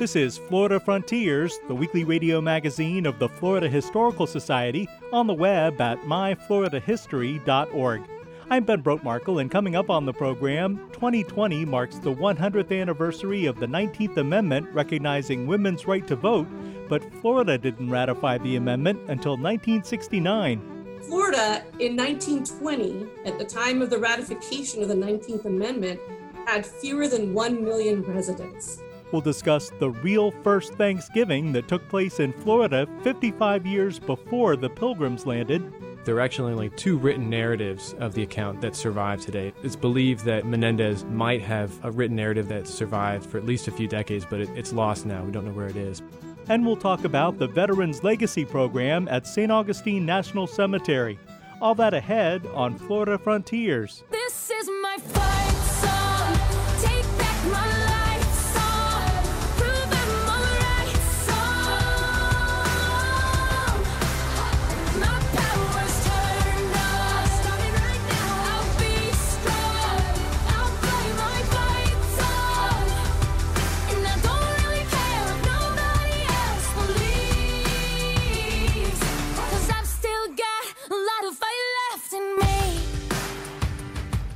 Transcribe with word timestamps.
This 0.00 0.16
is 0.16 0.38
Florida 0.38 0.80
Frontiers, 0.80 1.60
the 1.68 1.74
weekly 1.74 2.04
radio 2.04 2.40
magazine 2.40 3.04
of 3.04 3.18
the 3.18 3.28
Florida 3.28 3.68
Historical 3.68 4.26
Society, 4.26 4.88
on 5.12 5.26
the 5.26 5.34
web 5.34 5.78
at 5.78 6.00
myfloridahistory.org. 6.04 8.02
I'm 8.48 8.64
Ben 8.64 8.82
Brotemarkle, 8.82 9.42
and 9.42 9.50
coming 9.50 9.76
up 9.76 9.90
on 9.90 10.06
the 10.06 10.14
program, 10.14 10.78
2020 10.92 11.66
marks 11.66 11.98
the 11.98 12.14
100th 12.14 12.80
anniversary 12.80 13.44
of 13.44 13.60
the 13.60 13.66
19th 13.66 14.16
Amendment 14.16 14.70
recognizing 14.72 15.46
women's 15.46 15.86
right 15.86 16.06
to 16.06 16.16
vote, 16.16 16.48
but 16.88 17.04
Florida 17.20 17.58
didn't 17.58 17.90
ratify 17.90 18.38
the 18.38 18.56
amendment 18.56 19.00
until 19.08 19.32
1969. 19.32 21.02
Florida 21.02 21.62
in 21.78 21.94
1920, 21.94 23.06
at 23.26 23.38
the 23.38 23.44
time 23.44 23.82
of 23.82 23.90
the 23.90 23.98
ratification 23.98 24.80
of 24.80 24.88
the 24.88 24.94
19th 24.94 25.44
Amendment, 25.44 26.00
had 26.46 26.64
fewer 26.64 27.06
than 27.06 27.34
1 27.34 27.62
million 27.62 28.00
residents. 28.04 28.80
We'll 29.12 29.22
discuss 29.22 29.70
the 29.78 29.90
real 29.90 30.30
first 30.30 30.74
Thanksgiving 30.74 31.52
that 31.52 31.68
took 31.68 31.88
place 31.88 32.20
in 32.20 32.32
Florida 32.32 32.86
55 33.02 33.66
years 33.66 33.98
before 33.98 34.56
the 34.56 34.70
Pilgrims 34.70 35.26
landed. 35.26 35.72
There 36.04 36.16
are 36.16 36.20
actually 36.20 36.52
only 36.52 36.70
two 36.70 36.96
written 36.96 37.28
narratives 37.28 37.94
of 37.98 38.14
the 38.14 38.22
account 38.22 38.60
that 38.62 38.74
survive 38.74 39.20
today. 39.20 39.52
It's 39.62 39.76
believed 39.76 40.24
that 40.24 40.46
Menendez 40.46 41.04
might 41.04 41.42
have 41.42 41.72
a 41.84 41.90
written 41.90 42.16
narrative 42.16 42.48
that 42.48 42.66
survived 42.66 43.26
for 43.26 43.38
at 43.38 43.44
least 43.44 43.68
a 43.68 43.72
few 43.72 43.86
decades, 43.86 44.24
but 44.28 44.40
it, 44.40 44.48
it's 44.50 44.72
lost 44.72 45.04
now. 45.04 45.22
We 45.24 45.32
don't 45.32 45.44
know 45.44 45.52
where 45.52 45.68
it 45.68 45.76
is. 45.76 46.02
And 46.48 46.64
we'll 46.64 46.76
talk 46.76 47.04
about 47.04 47.38
the 47.38 47.46
Veterans 47.46 48.02
Legacy 48.02 48.44
Program 48.44 49.08
at 49.08 49.26
St. 49.26 49.52
Augustine 49.52 50.06
National 50.06 50.46
Cemetery. 50.46 51.18
All 51.60 51.74
that 51.74 51.92
ahead 51.92 52.46
on 52.54 52.78
Florida 52.78 53.18
Frontiers. 53.18 54.02
This 54.10 54.50
is 54.50 54.68
my 54.82 54.96
fight 54.98 55.49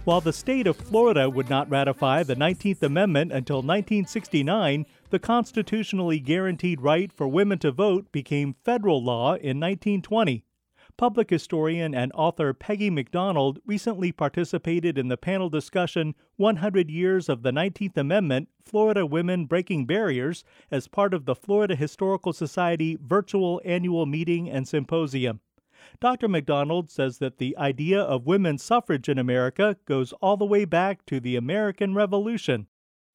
While 0.04 0.20
the 0.20 0.34
state 0.34 0.66
of 0.66 0.76
Florida 0.76 1.30
would 1.30 1.48
not 1.48 1.70
ratify 1.70 2.24
the 2.24 2.36
19th 2.36 2.82
Amendment 2.82 3.32
until 3.32 3.62
1969, 3.62 4.84
the 5.08 5.18
constitutionally 5.18 6.20
guaranteed 6.20 6.82
right 6.82 7.10
for 7.10 7.26
women 7.26 7.58
to 7.60 7.72
vote 7.72 8.12
became 8.12 8.56
federal 8.66 9.02
law 9.02 9.28
in 9.28 9.58
1920. 9.58 10.44
Public 10.98 11.30
historian 11.30 11.94
and 11.94 12.12
author 12.14 12.52
Peggy 12.52 12.90
McDonald 12.90 13.60
recently 13.64 14.12
participated 14.12 14.98
in 14.98 15.08
the 15.08 15.16
panel 15.16 15.48
discussion 15.48 16.14
100 16.36 16.90
Years 16.90 17.30
of 17.30 17.42
the 17.42 17.50
19th 17.50 17.96
Amendment 17.96 18.50
Florida 18.62 19.06
Women 19.06 19.46
Breaking 19.46 19.86
Barriers 19.86 20.44
as 20.70 20.86
part 20.86 21.14
of 21.14 21.24
the 21.24 21.34
Florida 21.34 21.76
Historical 21.76 22.34
Society 22.34 22.98
virtual 23.02 23.58
annual 23.64 24.04
meeting 24.04 24.50
and 24.50 24.68
symposium. 24.68 25.40
Dr. 26.00 26.28
McDonald 26.28 26.90
says 26.90 27.18
that 27.18 27.38
the 27.38 27.56
idea 27.56 28.00
of 28.00 28.26
women's 28.26 28.62
suffrage 28.62 29.08
in 29.08 29.18
America 29.18 29.76
goes 29.86 30.12
all 30.14 30.36
the 30.36 30.44
way 30.44 30.64
back 30.64 31.06
to 31.06 31.20
the 31.20 31.36
American 31.36 31.94
Revolution. 31.94 32.66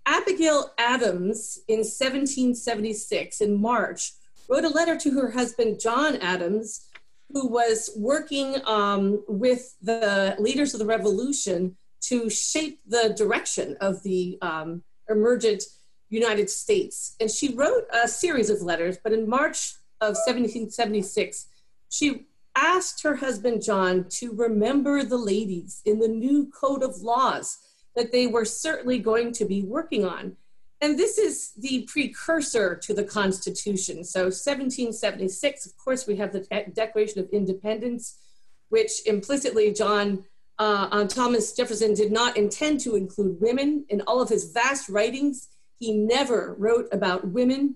Abigail 0.06 0.72
Adams 0.78 1.59
in 1.67 1.79
1776 1.79 3.41
in 3.41 3.62
March 3.62 4.13
wrote 4.50 4.63
a 4.63 4.69
letter 4.69 4.97
to 4.97 5.12
her 5.12 5.31
husband 5.31 5.79
John 5.79 6.16
Adams, 6.17 6.88
who 7.31 7.47
was 7.47 7.91
working 7.95 8.56
um, 8.66 9.23
with 9.28 9.75
the 9.81 10.35
leaders 10.40 10.73
of 10.73 10.79
the 10.79 10.85
revolution 10.85 11.78
to 12.01 12.29
shape 12.29 12.79
the 12.88 13.13
direction 13.16 13.78
of 13.81 14.01
the 14.03 14.40
um, 14.41 14.81
emergent 15.09 15.63
United 16.09 16.50
States. 16.50 17.16
And 17.19 17.29
she 17.29 17.53
wrote 17.53 17.84
a 17.94 18.07
series 18.07 18.50
of 18.50 18.61
letters, 18.61 18.97
but 19.03 19.13
in 19.13 19.29
March 19.29 19.75
of 20.01 20.16
1776, 20.16 21.47
she 21.90 22.25
asked 22.59 23.03
her 23.03 23.16
husband 23.16 23.64
John 23.64 24.06
to 24.09 24.34
remember 24.34 25.03
the 25.03 25.18
ladies 25.18 25.81
in 25.86 26.00
the 26.00 26.08
new 26.08 26.52
code 26.52 26.84
of 26.84 27.02
laws 27.02 27.58
that 27.96 28.12
they 28.12 28.28
were 28.28 28.46
certainly 28.46 29.00
going 29.00 29.31
to 29.34 29.46
be 29.46 29.64
working 29.64 30.06
on. 30.06 30.36
And 30.81 30.97
this 30.97 31.18
is 31.18 31.52
the 31.58 31.88
precursor 31.92 32.75
to 32.75 32.94
the 32.94 33.03
Constitution. 33.03 34.03
So, 34.03 34.25
1776, 34.25 35.66
of 35.66 35.78
course, 35.78 36.08
we 36.08 36.16
have 36.18 36.31
the 36.31 36.42
De- 36.42 36.72
Declaration 36.72 37.20
of 37.20 37.30
Independence, 37.31 38.18
which 38.70 39.06
implicitly 39.06 39.74
John 39.74 40.26
uh, 40.58 40.90
uh, 40.91 41.08
Thomas 41.08 41.53
Jefferson 41.53 41.94
did 41.94 42.12
not 42.12 42.36
intend 42.38 42.81
to 42.81 42.96
include 42.96 43.40
women 43.40 43.86
in 43.90 44.02
all 44.02 44.22
of 44.22 44.30
his 44.30 44.52
vast 44.52 44.90
writings. 44.90 45.47
He 45.80 45.94
never 45.94 46.56
wrote 46.58 46.88
about 46.91 47.28
women. 47.28 47.76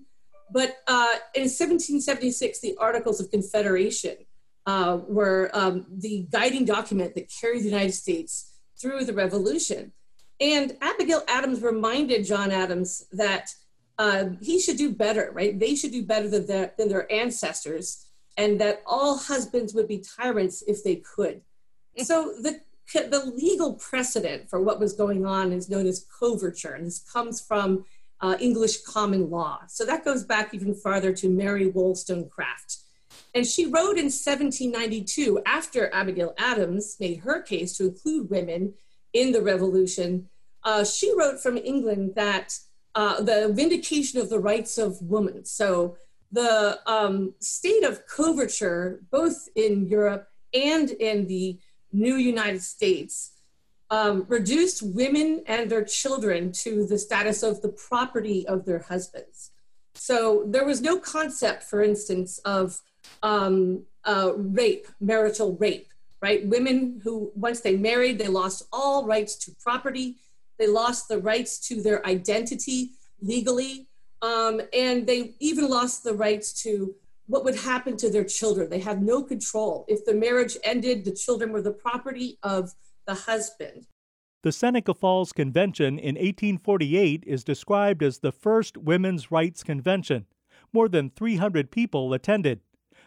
But 0.52 0.76
uh, 0.86 1.16
in 1.34 1.44
1776, 1.44 2.60
the 2.60 2.76
Articles 2.78 3.20
of 3.20 3.30
Confederation 3.30 4.16
uh, 4.66 4.98
were 5.06 5.50
um, 5.52 5.86
the 5.90 6.26
guiding 6.30 6.64
document 6.64 7.14
that 7.14 7.30
carried 7.40 7.60
the 7.60 7.68
United 7.68 7.92
States 7.92 8.52
through 8.80 9.04
the 9.04 9.12
revolution. 9.12 9.92
And 10.40 10.76
Abigail 10.80 11.22
Adams 11.28 11.62
reminded 11.62 12.24
John 12.24 12.50
Adams 12.50 13.06
that 13.12 13.50
uh, 13.98 14.30
he 14.40 14.60
should 14.60 14.76
do 14.76 14.92
better, 14.92 15.30
right? 15.32 15.58
They 15.58 15.76
should 15.76 15.92
do 15.92 16.04
better 16.04 16.28
than 16.28 16.46
their, 16.46 16.72
than 16.76 16.88
their 16.88 17.10
ancestors, 17.12 18.06
and 18.36 18.60
that 18.60 18.82
all 18.86 19.16
husbands 19.16 19.74
would 19.74 19.86
be 19.86 20.02
tyrants 20.16 20.62
if 20.66 20.82
they 20.82 20.96
could. 20.96 21.42
So 21.98 22.34
the 22.40 22.60
the 22.92 23.32
legal 23.34 23.74
precedent 23.74 24.50
for 24.50 24.60
what 24.60 24.78
was 24.78 24.92
going 24.92 25.24
on 25.24 25.52
is 25.52 25.70
known 25.70 25.86
as 25.86 26.06
coverture, 26.18 26.74
and 26.74 26.86
this 26.86 26.98
comes 26.98 27.40
from 27.40 27.84
uh, 28.20 28.36
English 28.40 28.82
common 28.82 29.30
law. 29.30 29.60
So 29.68 29.86
that 29.86 30.04
goes 30.04 30.24
back 30.24 30.52
even 30.52 30.74
farther 30.74 31.12
to 31.12 31.28
Mary 31.28 31.66
Wollstonecraft. 31.66 32.78
And 33.34 33.46
she 33.46 33.66
wrote 33.66 33.98
in 33.98 34.06
1792, 34.06 35.42
after 35.44 35.92
Abigail 35.92 36.34
Adams 36.38 36.96
made 37.00 37.20
her 37.20 37.42
case 37.42 37.76
to 37.76 37.88
include 37.88 38.30
women 38.30 38.74
in 39.12 39.32
the 39.32 39.42
revolution, 39.42 40.28
uh, 40.62 40.84
she 40.84 41.12
wrote 41.16 41.40
from 41.40 41.58
England 41.58 42.12
that 42.14 42.56
uh, 42.94 43.20
the 43.20 43.52
vindication 43.52 44.20
of 44.20 44.30
the 44.30 44.38
rights 44.38 44.78
of 44.78 45.02
women. 45.02 45.44
So 45.44 45.96
the 46.30 46.78
um, 46.86 47.34
state 47.40 47.84
of 47.84 48.06
coverture, 48.06 49.00
both 49.10 49.48
in 49.56 49.88
Europe 49.88 50.28
and 50.52 50.90
in 50.90 51.26
the 51.26 51.58
new 51.92 52.16
United 52.16 52.62
States, 52.62 53.32
um, 53.90 54.26
reduced 54.28 54.82
women 54.82 55.42
and 55.46 55.70
their 55.70 55.84
children 55.84 56.52
to 56.52 56.86
the 56.86 56.98
status 56.98 57.42
of 57.42 57.62
the 57.62 57.68
property 57.68 58.46
of 58.46 58.64
their 58.64 58.80
husbands. 58.80 59.50
So 59.94 60.44
there 60.46 60.64
was 60.64 60.80
no 60.80 60.98
concept, 60.98 61.62
for 61.64 61.82
instance, 61.82 62.38
of 62.38 62.80
um, 63.22 63.84
uh, 64.04 64.32
rape, 64.36 64.86
marital 65.00 65.56
rape, 65.56 65.88
right? 66.20 66.46
Women 66.46 67.00
who, 67.02 67.32
once 67.34 67.60
they 67.60 67.76
married, 67.76 68.18
they 68.18 68.28
lost 68.28 68.66
all 68.72 69.06
rights 69.06 69.36
to 69.44 69.52
property, 69.62 70.16
they 70.58 70.66
lost 70.66 71.08
the 71.08 71.18
rights 71.18 71.58
to 71.68 71.82
their 71.82 72.06
identity 72.06 72.92
legally, 73.20 73.88
um, 74.22 74.60
and 74.72 75.06
they 75.06 75.34
even 75.40 75.68
lost 75.68 76.04
the 76.04 76.14
rights 76.14 76.52
to 76.62 76.94
what 77.26 77.44
would 77.44 77.56
happen 77.56 77.96
to 77.96 78.10
their 78.10 78.24
children. 78.24 78.68
They 78.68 78.80
had 78.80 79.02
no 79.02 79.22
control. 79.22 79.84
If 79.88 80.04
the 80.04 80.14
marriage 80.14 80.56
ended, 80.62 81.04
the 81.04 81.12
children 81.12 81.52
were 81.52 81.62
the 81.62 81.72
property 81.72 82.38
of 82.42 82.72
the 83.06 83.14
husband. 83.14 83.86
The 84.42 84.52
Seneca 84.52 84.92
Falls 84.92 85.32
Convention 85.32 85.98
in 85.98 86.16
1848 86.16 87.24
is 87.26 87.44
described 87.44 88.02
as 88.02 88.18
the 88.18 88.32
first 88.32 88.76
women's 88.76 89.30
rights 89.30 89.62
convention. 89.62 90.26
More 90.70 90.88
than 90.88 91.08
300 91.08 91.70
people 91.70 92.12
attended. 92.12 92.60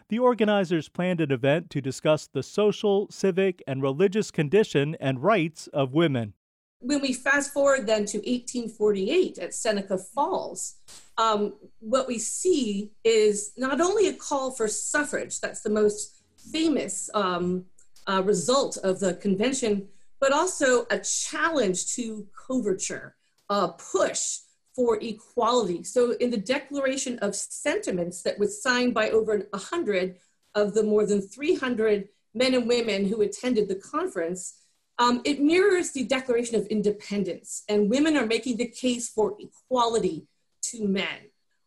The 0.08 0.18
organizers 0.18 0.88
planned 0.88 1.20
an 1.20 1.30
event 1.30 1.68
to 1.70 1.82
discuss 1.82 2.26
the 2.26 2.42
social, 2.42 3.08
civic, 3.10 3.62
and 3.66 3.82
religious 3.82 4.30
condition 4.30 4.96
and 5.00 5.22
rights 5.22 5.66
of 5.68 5.92
women. 5.92 6.32
When 6.80 7.02
we 7.02 7.12
fast 7.12 7.52
forward 7.52 7.86
then 7.86 8.06
to 8.06 8.18
1848 8.18 9.38
at 9.38 9.52
Seneca 9.52 9.98
Falls, 9.98 10.76
um, 11.18 11.54
what 11.80 12.08
we 12.08 12.18
see 12.18 12.92
is 13.04 13.52
not 13.58 13.80
only 13.80 14.08
a 14.08 14.14
call 14.14 14.52
for 14.52 14.66
suffrage, 14.66 15.40
that's 15.40 15.60
the 15.60 15.70
most 15.70 16.22
famous 16.52 17.10
um, 17.12 17.66
uh, 18.06 18.22
result 18.24 18.78
of 18.78 19.00
the 19.00 19.14
convention, 19.14 19.88
but 20.20 20.32
also 20.32 20.86
a 20.90 20.98
challenge 21.00 21.94
to 21.96 22.26
coverture, 22.46 23.16
a 23.50 23.68
push 23.68 24.38
for 24.78 24.96
equality. 25.02 25.82
So, 25.82 26.12
in 26.12 26.30
the 26.30 26.36
Declaration 26.36 27.18
of 27.18 27.34
Sentiments 27.34 28.22
that 28.22 28.38
was 28.38 28.62
signed 28.62 28.94
by 28.94 29.10
over 29.10 29.36
100 29.50 30.14
of 30.54 30.72
the 30.72 30.84
more 30.84 31.04
than 31.04 31.20
300 31.20 32.08
men 32.32 32.54
and 32.54 32.68
women 32.68 33.04
who 33.04 33.20
attended 33.22 33.66
the 33.66 33.74
conference, 33.74 34.54
um, 35.00 35.20
it 35.24 35.40
mirrors 35.40 35.90
the 35.90 36.04
Declaration 36.04 36.54
of 36.54 36.66
Independence, 36.68 37.64
and 37.68 37.90
women 37.90 38.16
are 38.16 38.24
making 38.24 38.56
the 38.56 38.68
case 38.68 39.08
for 39.08 39.34
equality 39.40 40.28
to 40.62 40.86
men. 40.86 41.26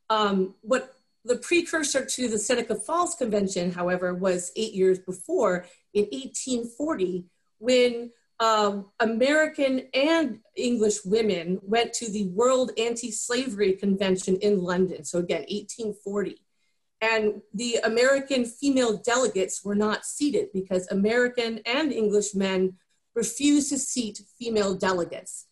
Um, 0.09 0.55
what 0.61 0.93
the 1.25 1.35
precursor 1.35 2.05
to 2.05 2.29
the 2.29 2.39
Seneca 2.39 2.75
Falls 2.75 3.15
Convention, 3.15 3.73
however, 3.73 4.15
was 4.15 4.53
eight 4.55 4.73
years 4.73 4.99
before 4.99 5.65
in 5.93 6.03
1840 6.03 7.25
when 7.57 8.11
um, 8.41 8.87
American 8.99 9.83
and 9.93 10.39
English 10.55 11.05
women 11.05 11.59
went 11.61 11.93
to 11.93 12.11
the 12.11 12.27
World 12.29 12.71
Anti 12.77 13.11
Slavery 13.11 13.73
Convention 13.73 14.35
in 14.37 14.63
London. 14.63 15.05
So, 15.05 15.19
again, 15.19 15.41
1840. 15.41 16.41
And 17.01 17.41
the 17.53 17.79
American 17.83 18.45
female 18.45 18.97
delegates 18.97 19.63
were 19.63 19.75
not 19.75 20.05
seated 20.05 20.47
because 20.53 20.87
American 20.91 21.59
and 21.67 21.93
English 21.93 22.33
men 22.33 22.77
refused 23.13 23.69
to 23.69 23.77
seat 23.77 24.21
female 24.39 24.73
delegates. 24.73 25.45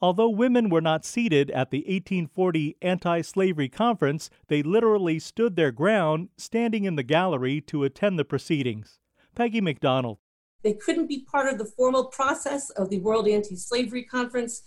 Although 0.00 0.30
women 0.30 0.70
were 0.70 0.80
not 0.80 1.04
seated 1.04 1.50
at 1.50 1.70
the 1.70 1.80
1840 1.80 2.76
anti 2.80 3.20
slavery 3.20 3.68
conference, 3.68 4.30
they 4.48 4.62
literally 4.62 5.18
stood 5.18 5.56
their 5.56 5.72
ground, 5.72 6.30
standing 6.38 6.84
in 6.84 6.96
the 6.96 7.02
gallery 7.02 7.60
to 7.62 7.84
attend 7.84 8.18
the 8.18 8.24
proceedings. 8.24 8.98
Peggy 9.34 9.60
McDonald. 9.60 10.18
They 10.62 10.74
couldn't 10.74 11.06
be 11.06 11.26
part 11.30 11.48
of 11.48 11.58
the 11.58 11.64
formal 11.64 12.04
process 12.06 12.70
of 12.70 12.90
the 12.90 12.98
World 12.98 13.28
Anti 13.28 13.56
Slavery 13.56 14.04
Conference, 14.04 14.62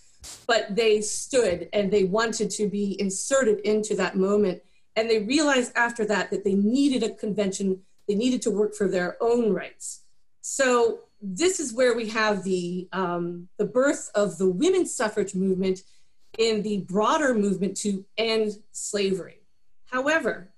but 0.48 0.75
they 0.75 1.01
stood 1.01 1.69
and 1.74 1.92
they 1.92 2.06
wanted 2.06 2.50
to 2.51 2.68
be 2.68 3.00
inserted 3.00 3.60
into 3.60 3.95
that 3.95 4.16
moment. 4.16 4.62
And 4.95 5.10
they 5.10 5.19
realized 5.19 5.72
after 5.75 6.06
that 6.06 6.31
that 6.31 6.44
they 6.44 6.54
needed 6.54 7.04
a 7.04 7.13
convention, 7.13 7.81
they 8.07 8.16
needed 8.16 8.42
to 8.44 8.51
work 8.51 8.75
for 8.75 8.88
their 8.88 9.18
own 9.22 9.54
rights. 9.54 10.01
So, 10.42 11.01
this 11.25 11.62
is 11.62 11.74
where 11.74 11.96
we 11.96 12.10
have 12.10 12.44
the, 12.44 12.89
um, 12.92 13.48
the 13.57 13.63
birth 13.66 14.12
of 14.13 14.38
the 14.38 14.50
women's 14.50 14.94
suffrage 14.94 15.34
movement 15.34 15.80
in 16.38 16.63
the 16.63 16.80
broader 16.80 17.34
movement 17.34 17.78
to 17.78 18.04
end 18.18 18.51
slavery. 18.74 19.39
However, 19.86 20.50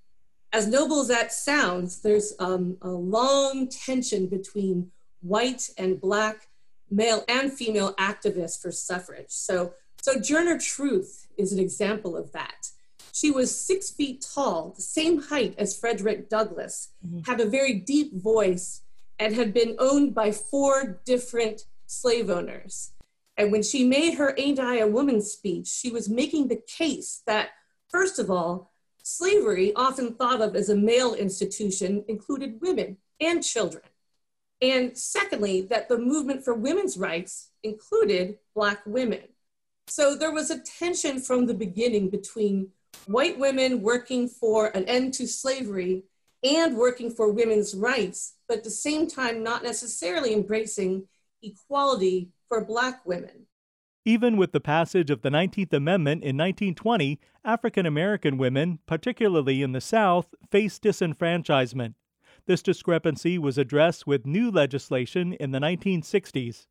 as 0.52 0.66
noble 0.66 1.00
as 1.00 1.08
that 1.08 1.32
sounds, 1.32 2.00
there's 2.00 2.32
um, 2.38 2.78
a 2.82 2.88
long 2.88 3.68
tension 3.68 4.26
between 4.26 4.90
white 5.26 5.70
and 5.78 6.00
black, 6.00 6.48
male 6.90 7.24
and 7.28 7.52
female 7.52 7.94
activists 7.94 8.60
for 8.60 8.70
suffrage. 8.70 9.30
So, 9.30 9.74
Sojourner 10.00 10.58
Truth 10.58 11.26
is 11.36 11.52
an 11.52 11.58
example 11.58 12.16
of 12.16 12.32
that. 12.32 12.70
She 13.12 13.30
was 13.30 13.58
six 13.58 13.90
feet 13.90 14.24
tall, 14.34 14.72
the 14.76 14.82
same 14.82 15.22
height 15.22 15.54
as 15.58 15.76
Frederick 15.76 16.28
Douglass, 16.28 16.90
mm-hmm. 17.04 17.20
had 17.30 17.40
a 17.40 17.48
very 17.48 17.74
deep 17.74 18.14
voice, 18.14 18.82
and 19.18 19.34
had 19.34 19.54
been 19.54 19.74
owned 19.78 20.14
by 20.14 20.30
four 20.30 21.00
different 21.04 21.62
slave 21.86 22.28
owners. 22.28 22.92
And 23.36 23.52
when 23.52 23.62
she 23.62 23.84
made 23.84 24.14
her 24.14 24.34
Ain't 24.36 24.60
I 24.60 24.78
a 24.78 24.86
Woman 24.86 25.20
speech, 25.20 25.66
she 25.66 25.90
was 25.90 26.08
making 26.08 26.48
the 26.48 26.62
case 26.66 27.22
that, 27.26 27.50
first 27.88 28.18
of 28.18 28.30
all, 28.30 28.72
slavery, 29.02 29.72
often 29.74 30.14
thought 30.14 30.40
of 30.40 30.56
as 30.56 30.68
a 30.68 30.76
male 30.76 31.14
institution, 31.14 32.04
included 32.08 32.60
women 32.60 32.98
and 33.20 33.42
children. 33.42 33.84
And 34.62 34.96
secondly, 34.96 35.62
that 35.62 35.88
the 35.88 35.98
movement 35.98 36.44
for 36.44 36.54
women's 36.54 36.96
rights 36.96 37.50
included 37.62 38.38
Black 38.54 38.80
women. 38.86 39.22
So 39.88 40.16
there 40.16 40.32
was 40.32 40.50
a 40.50 40.60
tension 40.60 41.20
from 41.20 41.46
the 41.46 41.54
beginning 41.54 42.10
between 42.10 42.68
white 43.06 43.38
women 43.38 43.82
working 43.82 44.28
for 44.28 44.68
an 44.68 44.84
end 44.86 45.14
to 45.14 45.26
slavery 45.26 46.04
and 46.42 46.76
working 46.76 47.10
for 47.10 47.30
women's 47.30 47.74
rights, 47.74 48.34
but 48.48 48.58
at 48.58 48.64
the 48.64 48.70
same 48.70 49.06
time, 49.06 49.42
not 49.42 49.62
necessarily 49.62 50.32
embracing 50.32 51.06
equality 51.42 52.30
for 52.48 52.64
Black 52.64 53.04
women. 53.06 53.46
Even 54.04 54.36
with 54.36 54.52
the 54.52 54.60
passage 54.60 55.10
of 55.10 55.22
the 55.22 55.30
19th 55.30 55.72
Amendment 55.72 56.22
in 56.22 56.36
1920, 56.36 57.18
African 57.44 57.86
American 57.86 58.38
women, 58.38 58.78
particularly 58.86 59.62
in 59.62 59.72
the 59.72 59.80
South, 59.80 60.32
faced 60.50 60.82
disenfranchisement. 60.82 61.94
This 62.46 62.62
discrepancy 62.62 63.38
was 63.38 63.58
addressed 63.58 64.06
with 64.06 64.24
new 64.24 64.52
legislation 64.52 65.32
in 65.32 65.50
the 65.50 65.58
1960s. 65.58 66.66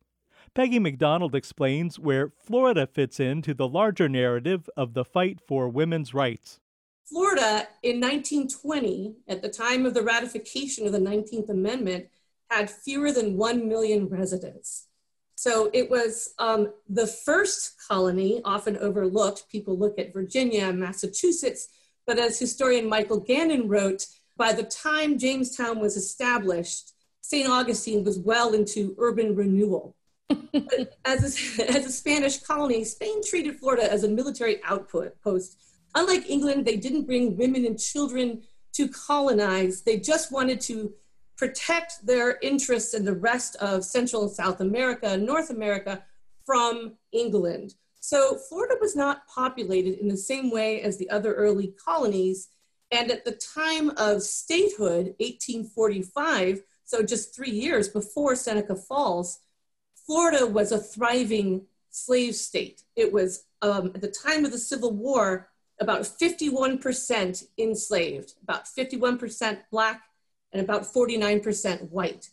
Peggy 0.54 0.78
McDonald 0.78 1.34
explains 1.34 1.98
where 1.98 2.32
Florida 2.38 2.86
fits 2.86 3.20
into 3.20 3.52
the 3.52 3.68
larger 3.68 4.08
narrative 4.08 4.70
of 4.74 4.94
the 4.94 5.04
fight 5.04 5.38
for 5.46 5.68
women's 5.68 6.14
rights. 6.14 6.60
Florida 7.04 7.68
in 7.82 8.00
1920, 8.00 9.16
at 9.28 9.42
the 9.42 9.50
time 9.50 9.84
of 9.84 9.92
the 9.92 10.02
ratification 10.02 10.86
of 10.86 10.92
the 10.92 10.98
19th 10.98 11.50
Amendment, 11.50 12.06
had 12.48 12.70
fewer 12.70 13.12
than 13.12 13.36
1 13.36 13.68
million 13.68 14.08
residents. 14.08 14.86
So 15.34 15.68
it 15.74 15.90
was 15.90 16.32
um, 16.38 16.72
the 16.88 17.06
first 17.06 17.74
colony, 17.86 18.40
often 18.46 18.78
overlooked. 18.78 19.50
People 19.50 19.78
look 19.78 19.98
at 19.98 20.14
Virginia 20.14 20.64
and 20.64 20.80
Massachusetts, 20.80 21.68
but 22.06 22.18
as 22.18 22.38
historian 22.38 22.88
Michael 22.88 23.20
Gannon 23.20 23.68
wrote, 23.68 24.06
by 24.36 24.52
the 24.52 24.62
time 24.62 25.18
Jamestown 25.18 25.80
was 25.80 25.96
established, 25.96 26.92
St. 27.20 27.48
Augustine 27.48 28.04
was 28.04 28.18
well 28.18 28.54
into 28.54 28.94
urban 28.98 29.34
renewal. 29.34 29.96
as, 31.04 31.58
a, 31.58 31.68
as 31.70 31.86
a 31.86 31.92
Spanish 31.92 32.38
colony, 32.38 32.84
Spain 32.84 33.22
treated 33.24 33.58
Florida 33.58 33.90
as 33.90 34.04
a 34.04 34.08
military 34.08 34.62
output 34.64 35.20
post. 35.22 35.58
Unlike 35.94 36.28
England, 36.28 36.64
they 36.64 36.76
didn't 36.76 37.06
bring 37.06 37.36
women 37.36 37.64
and 37.64 37.78
children 37.78 38.42
to 38.74 38.88
colonize. 38.88 39.82
They 39.82 39.98
just 39.98 40.30
wanted 40.30 40.60
to 40.62 40.92
protect 41.36 42.06
their 42.06 42.38
interests 42.42 42.94
in 42.94 43.04
the 43.04 43.14
rest 43.14 43.56
of 43.56 43.84
Central 43.84 44.22
and 44.22 44.30
South 44.30 44.60
America 44.60 45.16
North 45.16 45.50
America 45.50 46.02
from 46.44 46.94
England. 47.12 47.74
So 48.00 48.36
Florida 48.48 48.76
was 48.80 48.94
not 48.94 49.26
populated 49.26 49.98
in 49.98 50.08
the 50.08 50.16
same 50.16 50.50
way 50.50 50.80
as 50.82 50.96
the 50.96 51.10
other 51.10 51.34
early 51.34 51.74
colonies. 51.84 52.48
And 52.90 53.10
at 53.10 53.24
the 53.24 53.32
time 53.32 53.90
of 53.96 54.22
statehood, 54.22 55.14
1845, 55.18 56.62
so 56.84 57.02
just 57.02 57.34
three 57.34 57.50
years 57.50 57.88
before 57.88 58.36
Seneca 58.36 58.76
Falls, 58.76 59.40
Florida 60.06 60.46
was 60.46 60.70
a 60.70 60.78
thriving 60.78 61.66
slave 61.90 62.36
state. 62.36 62.82
It 62.94 63.12
was, 63.12 63.44
um, 63.60 63.90
at 63.94 64.00
the 64.00 64.08
time 64.08 64.44
of 64.44 64.52
the 64.52 64.58
Civil 64.58 64.92
War, 64.92 65.48
about 65.80 66.02
51% 66.02 67.44
enslaved, 67.58 68.34
about 68.42 68.66
51% 68.66 69.58
Black, 69.70 70.02
and 70.52 70.62
about 70.62 70.82
49% 70.82 71.90
white. 71.90 72.30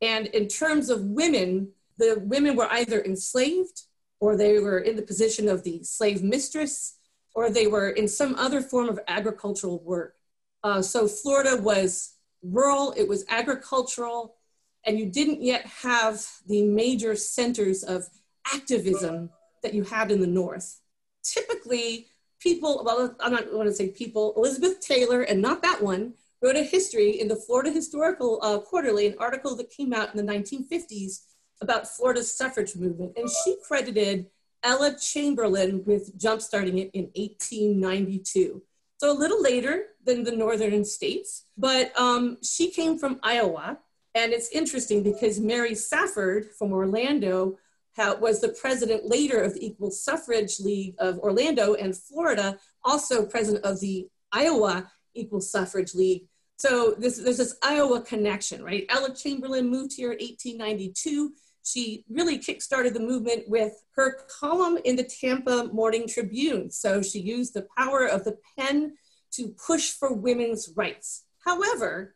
And 0.00 0.26
in 0.26 0.48
terms 0.48 0.90
of 0.90 1.04
women, 1.04 1.70
the 1.96 2.20
women 2.20 2.56
were 2.56 2.70
either 2.70 3.02
enslaved 3.02 3.82
or 4.18 4.36
they 4.36 4.58
were 4.58 4.78
in 4.78 4.96
the 4.96 5.02
position 5.02 5.48
of 5.48 5.62
the 5.62 5.82
slave 5.84 6.22
mistress 6.22 6.98
or 7.34 7.50
they 7.50 7.66
were 7.66 7.90
in 7.90 8.08
some 8.08 8.34
other 8.36 8.60
form 8.60 8.88
of 8.88 9.00
agricultural 9.08 9.82
work. 9.82 10.16
Uh, 10.62 10.82
so 10.82 11.08
Florida 11.08 11.60
was 11.60 12.14
rural, 12.42 12.92
it 12.96 13.08
was 13.08 13.24
agricultural, 13.28 14.36
and 14.84 14.98
you 14.98 15.06
didn't 15.06 15.42
yet 15.42 15.64
have 15.66 16.26
the 16.46 16.62
major 16.62 17.14
centers 17.16 17.82
of 17.82 18.08
activism 18.52 19.30
that 19.62 19.74
you 19.74 19.84
had 19.84 20.10
in 20.10 20.20
the 20.20 20.26
North. 20.26 20.80
Typically, 21.22 22.08
people, 22.40 22.82
well, 22.84 23.14
I'm 23.20 23.32
not 23.32 23.50
going 23.50 23.66
to 23.66 23.72
say 23.72 23.88
people, 23.88 24.34
Elizabeth 24.36 24.80
Taylor, 24.80 25.22
and 25.22 25.40
not 25.40 25.62
that 25.62 25.82
one, 25.82 26.14
wrote 26.42 26.56
a 26.56 26.64
history 26.64 27.20
in 27.20 27.28
the 27.28 27.36
Florida 27.36 27.70
Historical 27.70 28.40
uh, 28.42 28.58
Quarterly, 28.58 29.06
an 29.06 29.14
article 29.18 29.54
that 29.56 29.70
came 29.70 29.92
out 29.92 30.12
in 30.12 30.24
the 30.24 30.32
1950s 30.32 31.20
about 31.60 31.86
Florida's 31.86 32.34
suffrage 32.36 32.74
movement. 32.74 33.12
And 33.16 33.30
she 33.30 33.56
credited 33.64 34.26
Ella 34.62 34.96
Chamberlain 34.98 35.82
with 35.84 36.18
jumpstarting 36.18 36.78
it 36.78 36.90
in 36.92 37.04
1892. 37.14 38.62
So 38.98 39.10
a 39.10 39.12
little 39.12 39.42
later 39.42 39.86
than 40.04 40.22
the 40.22 40.36
northern 40.36 40.84
states, 40.84 41.46
but 41.56 41.98
um, 41.98 42.38
she 42.42 42.70
came 42.70 42.98
from 42.98 43.18
Iowa. 43.22 43.78
And 44.14 44.32
it's 44.32 44.50
interesting 44.50 45.02
because 45.02 45.40
Mary 45.40 45.74
Safford 45.74 46.50
from 46.58 46.72
Orlando 46.72 47.58
ha- 47.96 48.16
was 48.20 48.40
the 48.40 48.50
president 48.50 49.06
later 49.06 49.42
of 49.42 49.54
the 49.54 49.66
Equal 49.66 49.90
Suffrage 49.90 50.60
League 50.60 50.94
of 50.98 51.18
Orlando 51.18 51.74
and 51.74 51.96
Florida, 51.96 52.58
also 52.84 53.26
president 53.26 53.64
of 53.64 53.80
the 53.80 54.08
Iowa 54.30 54.90
Equal 55.14 55.40
Suffrage 55.40 55.94
League. 55.94 56.28
So 56.58 56.94
this, 56.96 57.16
there's 57.16 57.38
this 57.38 57.56
Iowa 57.62 58.02
connection, 58.02 58.62
right? 58.62 58.86
Ella 58.88 59.14
Chamberlain 59.14 59.68
moved 59.68 59.94
here 59.96 60.12
in 60.12 60.18
1892. 60.18 61.32
She 61.64 62.04
really 62.08 62.38
kickstarted 62.38 62.92
the 62.92 63.00
movement 63.00 63.48
with 63.48 63.84
her 63.94 64.18
column 64.40 64.78
in 64.84 64.96
the 64.96 65.04
Tampa 65.04 65.70
Morning 65.72 66.08
Tribune. 66.08 66.70
So 66.70 67.02
she 67.02 67.20
used 67.20 67.54
the 67.54 67.66
power 67.76 68.06
of 68.06 68.24
the 68.24 68.38
pen 68.58 68.94
to 69.32 69.54
push 69.66 69.92
for 69.92 70.12
women's 70.12 70.70
rights. 70.76 71.24
However, 71.44 72.14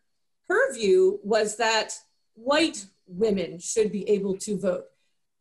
her 0.49 0.75
view 0.75 1.21
was 1.23 1.57
that 1.57 1.95
white 2.35 2.87
women 3.07 3.59
should 3.59 3.93
be 3.93 4.09
able 4.09 4.37
to 4.38 4.59
vote. 4.59 4.85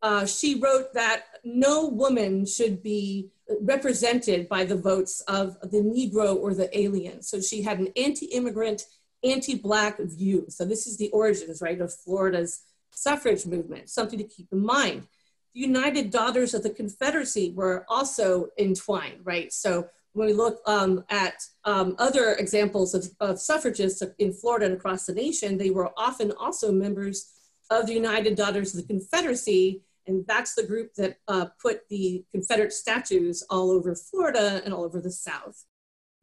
Uh, 0.01 0.25
she 0.25 0.59
wrote 0.59 0.93
that 0.93 1.23
no 1.43 1.87
woman 1.87 2.45
should 2.45 2.83
be 2.83 3.31
represented 3.61 4.47
by 4.49 4.65
the 4.65 4.75
votes 4.75 5.21
of 5.21 5.59
the 5.61 5.79
Negro 5.79 6.35
or 6.35 6.53
the 6.53 6.75
alien. 6.77 7.21
So 7.21 7.41
she 7.41 7.61
had 7.61 7.79
an 7.79 7.89
anti 7.95 8.27
immigrant, 8.27 8.83
anti 9.23 9.55
Black 9.55 9.99
view. 9.99 10.45
So 10.49 10.65
this 10.65 10.87
is 10.87 10.97
the 10.97 11.09
origins, 11.09 11.61
right, 11.61 11.81
of 11.81 11.93
Florida's 11.93 12.63
suffrage 12.95 13.45
movement, 13.45 13.89
something 13.89 14.17
to 14.17 14.25
keep 14.25 14.47
in 14.51 14.65
mind. 14.65 15.07
The 15.53 15.61
United 15.61 16.09
Daughters 16.09 16.53
of 16.53 16.63
the 16.63 16.69
Confederacy 16.69 17.51
were 17.51 17.85
also 17.87 18.47
entwined, 18.57 19.19
right? 19.23 19.53
So 19.53 19.87
when 20.13 20.27
we 20.27 20.33
look 20.33 20.61
um, 20.65 21.03
at 21.09 21.45
um, 21.65 21.95
other 21.99 22.33
examples 22.33 22.95
of, 22.95 23.09
of 23.19 23.39
suffragists 23.39 24.01
in 24.17 24.33
Florida 24.33 24.65
and 24.65 24.75
across 24.75 25.05
the 25.05 25.13
nation, 25.13 25.57
they 25.57 25.69
were 25.69 25.91
often 25.97 26.31
also 26.39 26.71
members 26.71 27.31
of 27.69 27.85
the 27.85 27.93
United 27.93 28.35
Daughters 28.35 28.73
of 28.73 28.81
the 28.81 28.87
Confederacy. 28.87 29.81
And 30.07 30.25
that's 30.27 30.55
the 30.55 30.63
group 30.63 30.93
that 30.95 31.17
uh, 31.27 31.47
put 31.61 31.87
the 31.89 32.23
Confederate 32.31 32.73
statues 32.73 33.43
all 33.49 33.71
over 33.71 33.95
Florida 33.95 34.61
and 34.63 34.73
all 34.73 34.83
over 34.83 35.01
the 35.01 35.11
South. 35.11 35.65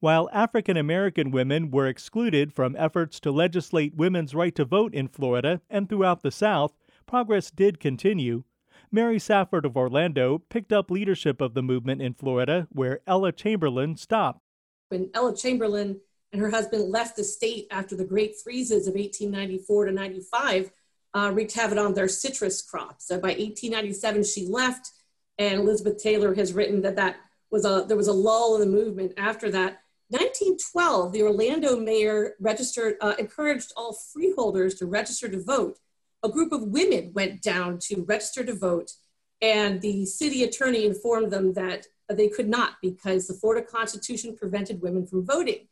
While 0.03 0.29
African 0.33 0.77
American 0.77 1.31
women 1.31 1.71
were 1.71 1.87
excluded 1.87 2.53
from 2.53 2.75
efforts 2.77 3.21
to 3.21 3.31
legislate 3.31 3.95
women's 3.95 4.35
right 4.35 4.53
to 4.57 4.65
vote 4.65 4.93
in 4.95 5.07
Florida 5.07 5.61
and 5.71 5.89
throughout 5.89 6.25
the 6.25 6.33
South, 6.33 6.73
progress 7.07 7.53
did 7.53 7.79
continue. 7.79 8.43
Mary 8.91 9.21
Safford 9.21 9.65
of 9.65 9.77
Orlando 9.77 10.39
picked 10.39 10.73
up 10.73 10.91
leadership 10.91 11.41
of 11.41 11.55
the 11.55 11.63
movement 11.63 12.03
in 12.03 12.15
Florida, 12.15 12.67
where 12.73 12.99
Ella 13.07 13.31
Chamberlain 13.31 13.97
stopped. 13.97 14.41
When 14.89 15.09
Ella 15.15 15.37
Chamberlain 15.37 16.01
and 16.33 16.43
her 16.43 16.51
husband 16.51 16.91
left 16.91 17.15
the 17.15 17.23
state 17.23 17.69
after 17.71 17.95
the 17.95 18.05
great 18.05 18.35
freezes 18.43 18.89
of 18.89 18.95
1894 18.95 19.85
to 19.85 19.93
95, 19.93 20.73
uh, 21.15 21.31
wreaked 21.33 21.53
havoc 21.53 21.79
on 21.79 21.95
their 21.95 22.09
citrus 22.09 22.61
crops. 22.61 23.07
So 23.07 23.21
by 23.21 23.29
1897, 23.29 24.25
she 24.25 24.49
left, 24.49 24.91
and 25.39 25.61
Elizabeth 25.61 26.03
Taylor 26.03 26.35
has 26.35 26.53
written 26.53 26.83
that 26.83 26.97
that 26.97 27.19
was 27.53 27.65
a 27.65 27.85
there 27.87 27.97
was 27.97 28.09
a 28.09 28.13
lull 28.13 28.57
in 28.57 28.63
the 28.63 28.77
movement 28.77 29.13
after 29.17 29.49
that. 29.53 29.82
1912, 30.13 31.13
the 31.13 31.23
Orlando 31.23 31.77
mayor 31.77 32.35
registered 32.39 32.97
uh, 33.01 33.15
encouraged 33.19 33.73
all 33.77 33.95
freeholders 33.95 34.75
to 34.75 34.87
register 34.87 35.29
to 35.29 35.43
vote. 35.43 35.79
A 36.23 36.29
group 36.29 36.53
of 36.53 36.69
women 36.69 37.13
went 37.15 37.43
down 37.43 37.79
to 37.85 38.05
register 38.07 38.45
to 38.45 38.55
vote, 38.55 38.93
and 39.41 39.81
the 39.81 40.05
city 40.05 40.45
attorney 40.45 40.85
informed 40.85 41.33
them 41.33 41.55
that 41.55 41.87
they 42.09 42.29
could 42.29 42.49
not 42.49 42.75
because 42.83 43.27
the 43.27 43.35
Florida 43.35 43.67
Constitution 43.67 44.37
prevented 44.37 44.83
women 44.83 45.07
from 45.07 45.25
voting. 45.25 45.69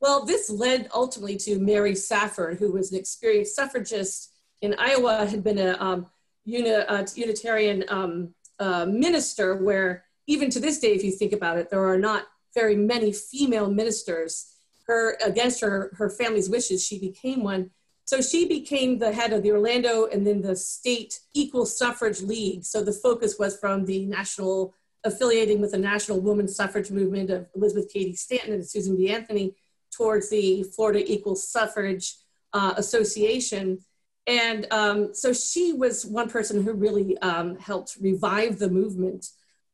Well, 0.00 0.24
this 0.24 0.50
led 0.50 0.88
ultimately 0.94 1.36
to 1.38 1.58
Mary 1.58 1.94
Safford, 1.94 2.58
who 2.58 2.72
was 2.72 2.92
an 2.92 2.98
experienced 2.98 3.56
suffragist 3.56 4.32
in 4.60 4.74
Iowa, 4.78 5.26
had 5.26 5.42
been 5.42 5.58
a 5.58 5.76
um, 5.80 6.06
uni, 6.44 6.70
uh, 6.70 7.06
Unitarian 7.14 7.84
um, 7.88 8.34
uh, 8.58 8.86
minister, 8.86 9.56
where 9.56 10.04
even 10.26 10.50
to 10.50 10.60
this 10.60 10.78
day, 10.78 10.92
if 10.92 11.02
you 11.02 11.10
think 11.10 11.32
about 11.32 11.58
it, 11.58 11.70
there 11.70 11.84
are 11.84 11.98
not 11.98 12.26
very 12.54 12.76
many 12.76 13.12
female 13.12 13.70
ministers. 13.70 14.54
Her 14.86 15.16
against 15.24 15.60
her 15.60 15.92
her 15.98 16.08
family's 16.08 16.48
wishes, 16.48 16.84
she 16.84 16.98
became 16.98 17.42
one. 17.42 17.70
So 18.04 18.22
she 18.22 18.48
became 18.48 18.98
the 18.98 19.12
head 19.12 19.34
of 19.34 19.42
the 19.42 19.52
Orlando 19.52 20.06
and 20.06 20.26
then 20.26 20.40
the 20.40 20.56
state 20.56 21.20
equal 21.34 21.66
suffrage 21.66 22.22
league. 22.22 22.64
So 22.64 22.82
the 22.82 22.92
focus 22.92 23.38
was 23.38 23.58
from 23.58 23.84
the 23.84 24.06
national 24.06 24.74
affiliating 25.04 25.60
with 25.60 25.72
the 25.72 25.78
national 25.78 26.20
women's 26.20 26.56
suffrage 26.56 26.90
movement 26.90 27.30
of 27.30 27.46
Elizabeth 27.54 27.92
Cady 27.92 28.14
Stanton 28.14 28.54
and 28.54 28.66
Susan 28.66 28.96
B. 28.96 29.10
Anthony 29.10 29.54
towards 29.90 30.30
the 30.30 30.62
Florida 30.62 31.04
Equal 31.06 31.36
Suffrage 31.36 32.14
uh, 32.52 32.74
Association. 32.76 33.78
And 34.26 34.66
um, 34.70 35.14
so 35.14 35.32
she 35.32 35.72
was 35.72 36.04
one 36.04 36.28
person 36.28 36.62
who 36.62 36.72
really 36.72 37.16
um, 37.18 37.56
helped 37.58 37.96
revive 38.00 38.58
the 38.58 38.68
movement. 38.68 39.26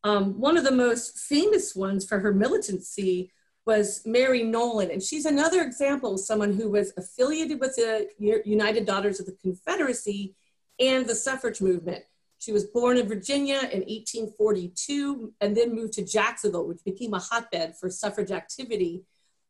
Um, 0.04 0.38
one 0.38 0.58
of 0.58 0.64
the 0.64 0.70
most 0.70 1.18
famous 1.18 1.75
ones 1.75 2.06
for 2.06 2.20
her 2.20 2.32
militancy 2.32 3.32
was 3.66 4.02
Mary 4.04 4.42
Nolan. 4.42 4.90
And 4.90 5.02
she's 5.02 5.25
another 5.25 5.62
example 5.62 6.14
of 6.14 6.20
someone 6.20 6.52
who 6.52 6.70
was 6.70 6.92
affiliated 6.99 7.58
with 7.58 7.75
the 7.76 8.08
United 8.18 8.84
Daughters 8.84 9.18
of 9.18 9.26
the 9.26 9.37
Confederacy 9.42 10.34
and 10.78 11.06
the 11.06 11.14
suffrage 11.14 11.62
movement. 11.62 12.04
She 12.38 12.52
was 12.52 12.64
born 12.64 12.99
in 12.99 13.08
Virginia 13.08 13.56
in 13.56 13.80
1842 13.80 15.32
and 15.40 15.56
then 15.56 15.75
moved 15.75 15.94
to 15.94 16.04
Jacksonville, 16.04 16.68
which 16.68 16.84
became 16.84 17.14
a 17.14 17.18
hotbed 17.18 17.75
for 17.75 17.88
suffrage 17.88 18.30
activity. 18.30 19.04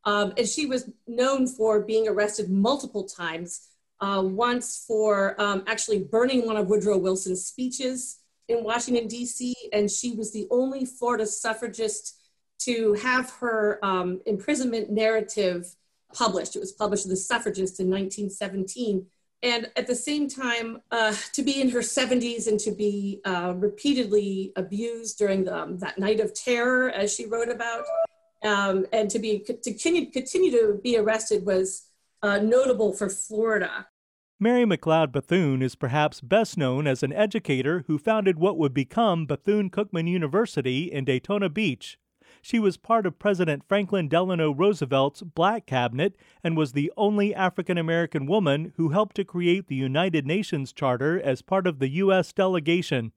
Um, 0.05 0.33
and 0.37 0.47
she 0.47 0.65
was 0.65 0.89
known 1.05 1.47
for 1.47 1.81
being 1.81 2.07
arrested 2.07 2.49
multiple 2.49 3.03
times, 3.03 3.67
uh, 3.99 4.21
once 4.23 4.85
for 4.87 5.39
um, 5.41 5.63
actually 5.67 6.03
burning 6.03 6.45
one 6.45 6.55
of 6.55 6.67
Woodrow 6.67 6.97
Wilson's 6.97 7.45
speeches 7.45 8.19
in 8.47 8.63
Washington, 8.63 9.07
D.C., 9.07 9.55
and 9.73 9.89
she 9.89 10.11
was 10.13 10.31
the 10.31 10.47
only 10.51 10.85
Florida 10.85 11.25
suffragist 11.25 12.19
to 12.59 12.93
have 12.93 13.29
her 13.39 13.79
um, 13.83 14.21
imprisonment 14.25 14.89
narrative 14.89 15.75
published. 16.13 16.55
It 16.55 16.59
was 16.59 16.71
published 16.71 17.05
in 17.05 17.09
The 17.09 17.17
Suffragist 17.17 17.79
in 17.79 17.89
1917. 17.89 19.05
And 19.43 19.69
at 19.75 19.85
the 19.85 19.95
same 19.95 20.27
time, 20.27 20.81
uh, 20.91 21.13
to 21.33 21.43
be 21.43 21.61
in 21.61 21.69
her 21.69 21.79
70s 21.79 22.47
and 22.47 22.59
to 22.61 22.71
be 22.71 23.21
uh, 23.25 23.53
repeatedly 23.55 24.53
abused 24.55 25.17
during 25.19 25.43
the, 25.43 25.55
um, 25.55 25.77
that 25.79 25.99
night 25.99 26.19
of 26.19 26.33
terror, 26.33 26.89
as 26.89 27.13
she 27.13 27.27
wrote 27.27 27.49
about, 27.49 27.83
um, 28.43 28.85
and 28.91 29.09
to 29.11 29.19
be 29.19 29.39
to 29.39 29.53
continue, 29.53 30.09
continue 30.09 30.51
to 30.51 30.79
be 30.81 30.97
arrested 30.97 31.45
was 31.45 31.87
uh, 32.23 32.39
notable 32.39 32.93
for 32.93 33.09
Florida. 33.09 33.85
Mary 34.37 34.65
McLeod 34.65 35.13
Bethune 35.13 35.61
is 35.61 35.75
perhaps 35.75 36.19
best 36.19 36.57
known 36.57 36.87
as 36.87 37.01
an 37.01 37.13
educator 37.13 37.85
who 37.87 37.97
founded 37.97 38.37
what 38.37 38.57
would 38.57 38.73
become 38.73 39.25
Bethune 39.25 39.69
Cookman 39.69 40.09
University 40.09 40.91
in 40.91 41.05
Daytona 41.05 41.47
Beach. 41.47 41.97
She 42.41 42.59
was 42.59 42.75
part 42.75 43.05
of 43.05 43.17
President 43.17 43.63
Franklin 43.65 44.09
Delano 44.09 44.51
Roosevelt's 44.51 45.21
Black 45.21 45.65
Cabinet 45.65 46.17
and 46.43 46.57
was 46.57 46.73
the 46.73 46.91
only 46.97 47.33
African 47.33 47.77
American 47.77 48.25
woman 48.25 48.73
who 48.75 48.89
helped 48.89 49.15
to 49.15 49.23
create 49.23 49.67
the 49.67 49.75
United 49.75 50.27
Nations 50.27 50.73
Charter 50.73 51.17
as 51.17 51.41
part 51.41 51.65
of 51.65 51.79
the 51.79 51.89
U.S. 51.91 52.33
delegation. 52.33 53.13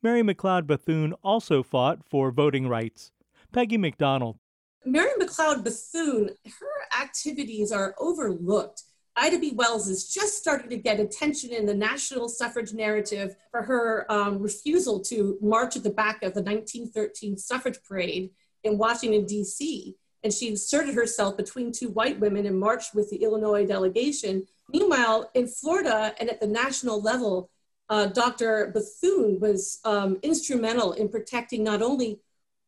Mary 0.00 0.22
McLeod 0.22 0.68
Bethune 0.68 1.12
also 1.24 1.64
fought 1.64 2.04
for 2.08 2.30
voting 2.30 2.68
rights. 2.68 3.10
Peggy 3.52 3.78
McDonald. 3.78 4.38
Mary 4.84 5.10
McLeod 5.18 5.64
Bethune, 5.64 6.30
her 6.46 7.02
activities 7.02 7.72
are 7.72 7.96
overlooked. 7.98 8.84
Ida 9.16 9.38
B. 9.38 9.52
Wells 9.54 9.88
is 9.88 10.08
just 10.08 10.38
starting 10.38 10.70
to 10.70 10.76
get 10.76 10.98
attention 10.98 11.52
in 11.52 11.66
the 11.66 11.74
national 11.74 12.28
suffrage 12.28 12.72
narrative 12.72 13.36
for 13.50 13.62
her 13.62 14.10
um, 14.10 14.38
refusal 14.38 15.00
to 15.00 15.36
march 15.42 15.76
at 15.76 15.82
the 15.82 15.90
back 15.90 16.22
of 16.22 16.32
the 16.34 16.42
1913 16.42 17.36
suffrage 17.36 17.78
parade 17.86 18.30
in 18.64 18.78
Washington, 18.78 19.26
D.C. 19.26 19.96
And 20.24 20.32
she 20.32 20.48
inserted 20.48 20.94
herself 20.94 21.36
between 21.36 21.72
two 21.72 21.90
white 21.90 22.20
women 22.20 22.46
and 22.46 22.58
marched 22.58 22.94
with 22.94 23.10
the 23.10 23.22
Illinois 23.22 23.66
delegation. 23.66 24.46
Meanwhile, 24.70 25.30
in 25.34 25.46
Florida 25.46 26.14
and 26.18 26.30
at 26.30 26.40
the 26.40 26.46
national 26.46 27.02
level, 27.02 27.50
uh, 27.90 28.06
Dr. 28.06 28.70
Bethune 28.72 29.40
was 29.40 29.80
um, 29.84 30.18
instrumental 30.22 30.92
in 30.92 31.10
protecting 31.10 31.62
not 31.62 31.82
only 31.82 32.20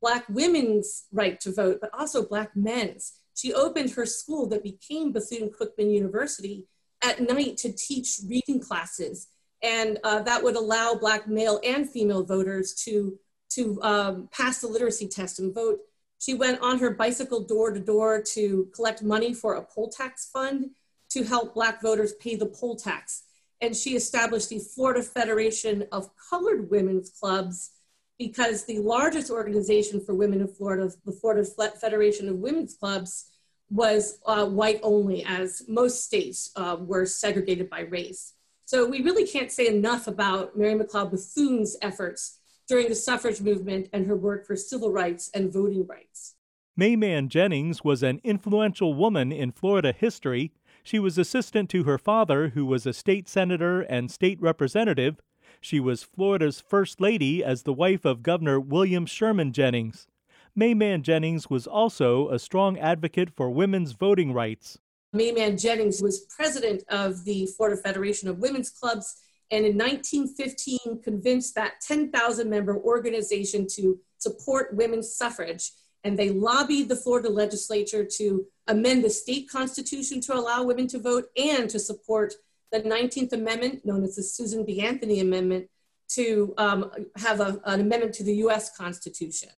Black 0.02 0.26
women's 0.28 1.04
right 1.12 1.40
to 1.40 1.52
vote, 1.52 1.78
but 1.80 1.88
also 1.94 2.26
Black 2.26 2.54
men's. 2.54 3.14
She 3.34 3.52
opened 3.52 3.90
her 3.92 4.06
school 4.06 4.46
that 4.48 4.62
became 4.62 5.12
Bethune 5.12 5.50
Cookman 5.50 5.92
University 5.92 6.66
at 7.02 7.20
night 7.20 7.56
to 7.58 7.72
teach 7.72 8.20
reading 8.28 8.60
classes. 8.60 9.28
And 9.62 9.98
uh, 10.04 10.22
that 10.22 10.42
would 10.42 10.56
allow 10.56 10.94
Black 10.94 11.28
male 11.28 11.60
and 11.64 11.88
female 11.88 12.24
voters 12.24 12.74
to, 12.84 13.18
to 13.50 13.82
um, 13.82 14.28
pass 14.32 14.60
the 14.60 14.68
literacy 14.68 15.08
test 15.08 15.38
and 15.38 15.54
vote. 15.54 15.80
She 16.18 16.34
went 16.34 16.60
on 16.60 16.78
her 16.78 16.90
bicycle 16.90 17.40
door 17.40 17.72
to 17.72 17.80
door 17.80 18.22
to 18.34 18.68
collect 18.74 19.02
money 19.02 19.34
for 19.34 19.54
a 19.54 19.62
poll 19.62 19.90
tax 19.90 20.30
fund 20.32 20.70
to 21.10 21.24
help 21.24 21.54
Black 21.54 21.82
voters 21.82 22.14
pay 22.14 22.36
the 22.36 22.46
poll 22.46 22.76
tax. 22.76 23.24
And 23.60 23.74
she 23.74 23.96
established 23.96 24.48
the 24.48 24.58
Florida 24.58 25.02
Federation 25.02 25.86
of 25.92 26.10
Colored 26.30 26.70
Women's 26.70 27.10
Clubs 27.10 27.70
because 28.18 28.64
the 28.64 28.78
largest 28.78 29.30
organization 29.30 30.00
for 30.04 30.14
women 30.14 30.40
in 30.40 30.48
Florida, 30.48 30.90
the 31.04 31.12
Florida 31.12 31.44
Federation 31.80 32.28
of 32.28 32.36
Women's 32.36 32.74
Clubs, 32.74 33.30
was 33.70 34.18
uh, 34.26 34.46
white 34.46 34.80
only, 34.82 35.24
as 35.24 35.62
most 35.68 36.04
states 36.04 36.52
uh, 36.56 36.76
were 36.78 37.06
segregated 37.06 37.68
by 37.68 37.80
race. 37.80 38.34
So 38.66 38.86
we 38.86 39.02
really 39.02 39.26
can't 39.26 39.50
say 39.50 39.66
enough 39.66 40.06
about 40.06 40.56
Mary 40.56 40.74
McLeod 40.74 41.10
Bethune's 41.10 41.76
efforts 41.82 42.38
during 42.68 42.88
the 42.88 42.94
suffrage 42.94 43.40
movement 43.40 43.88
and 43.92 44.06
her 44.06 44.16
work 44.16 44.46
for 44.46 44.56
civil 44.56 44.90
rights 44.90 45.30
and 45.34 45.52
voting 45.52 45.86
rights. 45.86 46.34
May 46.76 46.96
Mann 46.96 47.28
Jennings 47.28 47.84
was 47.84 48.02
an 48.02 48.20
influential 48.24 48.94
woman 48.94 49.30
in 49.32 49.52
Florida 49.52 49.92
history. 49.92 50.52
She 50.82 50.98
was 50.98 51.18
assistant 51.18 51.70
to 51.70 51.84
her 51.84 51.98
father, 51.98 52.48
who 52.48 52.66
was 52.66 52.86
a 52.86 52.92
state 52.92 53.28
senator 53.28 53.82
and 53.82 54.10
state 54.10 54.40
representative. 54.40 55.20
She 55.64 55.80
was 55.80 56.02
Florida's 56.02 56.60
first 56.60 57.00
lady 57.00 57.42
as 57.42 57.62
the 57.62 57.72
wife 57.72 58.04
of 58.04 58.22
Governor 58.22 58.60
William 58.60 59.06
Sherman 59.06 59.50
Jennings. 59.50 60.06
May 60.54 60.74
Mann 60.74 61.02
Jennings 61.02 61.48
was 61.48 61.66
also 61.66 62.28
a 62.28 62.38
strong 62.38 62.78
advocate 62.78 63.30
for 63.34 63.48
women's 63.48 63.92
voting 63.92 64.34
rights. 64.34 64.78
May 65.14 65.32
Mann 65.32 65.56
Jennings 65.56 66.02
was 66.02 66.26
president 66.26 66.84
of 66.90 67.24
the 67.24 67.46
Florida 67.56 67.80
Federation 67.80 68.28
of 68.28 68.40
Women's 68.40 68.68
Clubs 68.68 69.16
and 69.50 69.64
in 69.64 69.78
1915 69.78 71.00
convinced 71.02 71.54
that 71.54 71.80
10,000 71.80 72.50
member 72.50 72.76
organization 72.76 73.66
to 73.68 73.98
support 74.18 74.76
women's 74.76 75.16
suffrage. 75.16 75.70
And 76.04 76.18
they 76.18 76.28
lobbied 76.28 76.90
the 76.90 76.96
Florida 76.96 77.30
legislature 77.30 78.04
to 78.18 78.44
amend 78.66 79.02
the 79.02 79.08
state 79.08 79.48
constitution 79.48 80.20
to 80.20 80.34
allow 80.34 80.64
women 80.64 80.88
to 80.88 80.98
vote 80.98 81.24
and 81.38 81.70
to 81.70 81.78
support 81.78 82.34
the 82.82 82.88
19th 82.88 83.32
Amendment, 83.32 83.84
known 83.84 84.02
as 84.02 84.16
the 84.16 84.22
Susan 84.22 84.64
B. 84.64 84.80
Anthony 84.80 85.20
Amendment, 85.20 85.68
to 86.08 86.54
um, 86.58 86.90
have 87.16 87.40
a, 87.40 87.60
an 87.64 87.80
amendment 87.80 88.14
to 88.14 88.24
the 88.24 88.34
US 88.46 88.76
Constitution. 88.76 89.50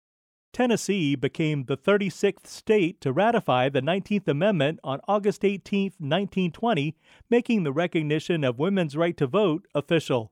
Tennessee 0.53 1.15
became 1.15 1.65
the 1.65 1.75
36th 1.75 2.48
state 2.48 3.01
to 3.01 3.12
ratify 3.12 3.67
the 3.67 3.81
19th 3.81 4.27
Amendment 4.27 4.79
on 4.84 5.01
August 5.07 5.43
18, 5.43 5.93
1920, 5.98 6.95
making 7.29 7.63
the 7.63 7.74
recognition 7.74 8.43
of 8.43 8.60
women's 8.60 8.95
right 8.95 9.17
to 9.17 9.27
vote 9.27 9.67
official. 9.74 10.31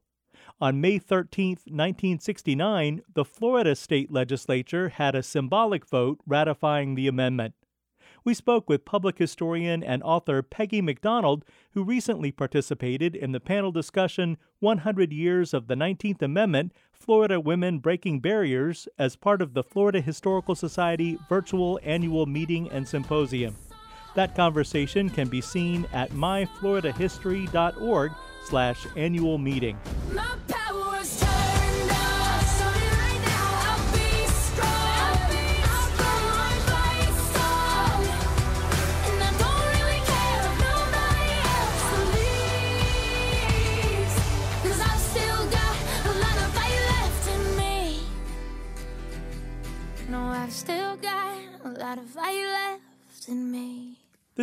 On 0.61 0.79
May 0.79 0.97
13, 0.97 1.57
1969, 1.65 3.01
the 3.13 3.25
Florida 3.25 3.75
state 3.75 4.11
legislature 4.11 4.89
had 4.89 5.15
a 5.15 5.23
symbolic 5.23 5.85
vote 5.85 6.19
ratifying 6.25 6.95
the 6.95 7.07
amendment. 7.07 7.53
We 8.25 8.33
spoke 8.33 8.69
with 8.69 8.85
public 8.85 9.17
historian 9.17 9.83
and 9.83 10.01
author 10.01 10.41
Peggy 10.41 10.81
McDonald, 10.81 11.43
who 11.73 11.83
recently 11.83 12.31
participated 12.31 13.17
in 13.17 13.33
the 13.33 13.41
panel 13.41 13.71
discussion 13.71 14.37
100 14.59 15.11
Years 15.11 15.53
of 15.53 15.67
the 15.67 15.75
19th 15.75 16.21
Amendment 16.21 16.71
Florida 16.93 17.39
Women 17.39 17.79
Breaking 17.79 18.21
Barriers 18.21 18.87
as 18.97 19.17
part 19.17 19.41
of 19.41 19.53
the 19.53 19.63
Florida 19.63 19.99
Historical 19.99 20.55
Society 20.55 21.19
virtual 21.27 21.79
annual 21.83 22.25
meeting 22.25 22.71
and 22.71 22.87
symposium. 22.87 23.57
That 24.15 24.35
conversation 24.35 25.09
can 25.09 25.27
be 25.27 25.41
seen 25.41 25.85
at 25.91 26.11
myfloridahistory.org 26.11 28.11
slash 28.45 28.87
annual 28.95 29.37
meeting. 29.37 29.77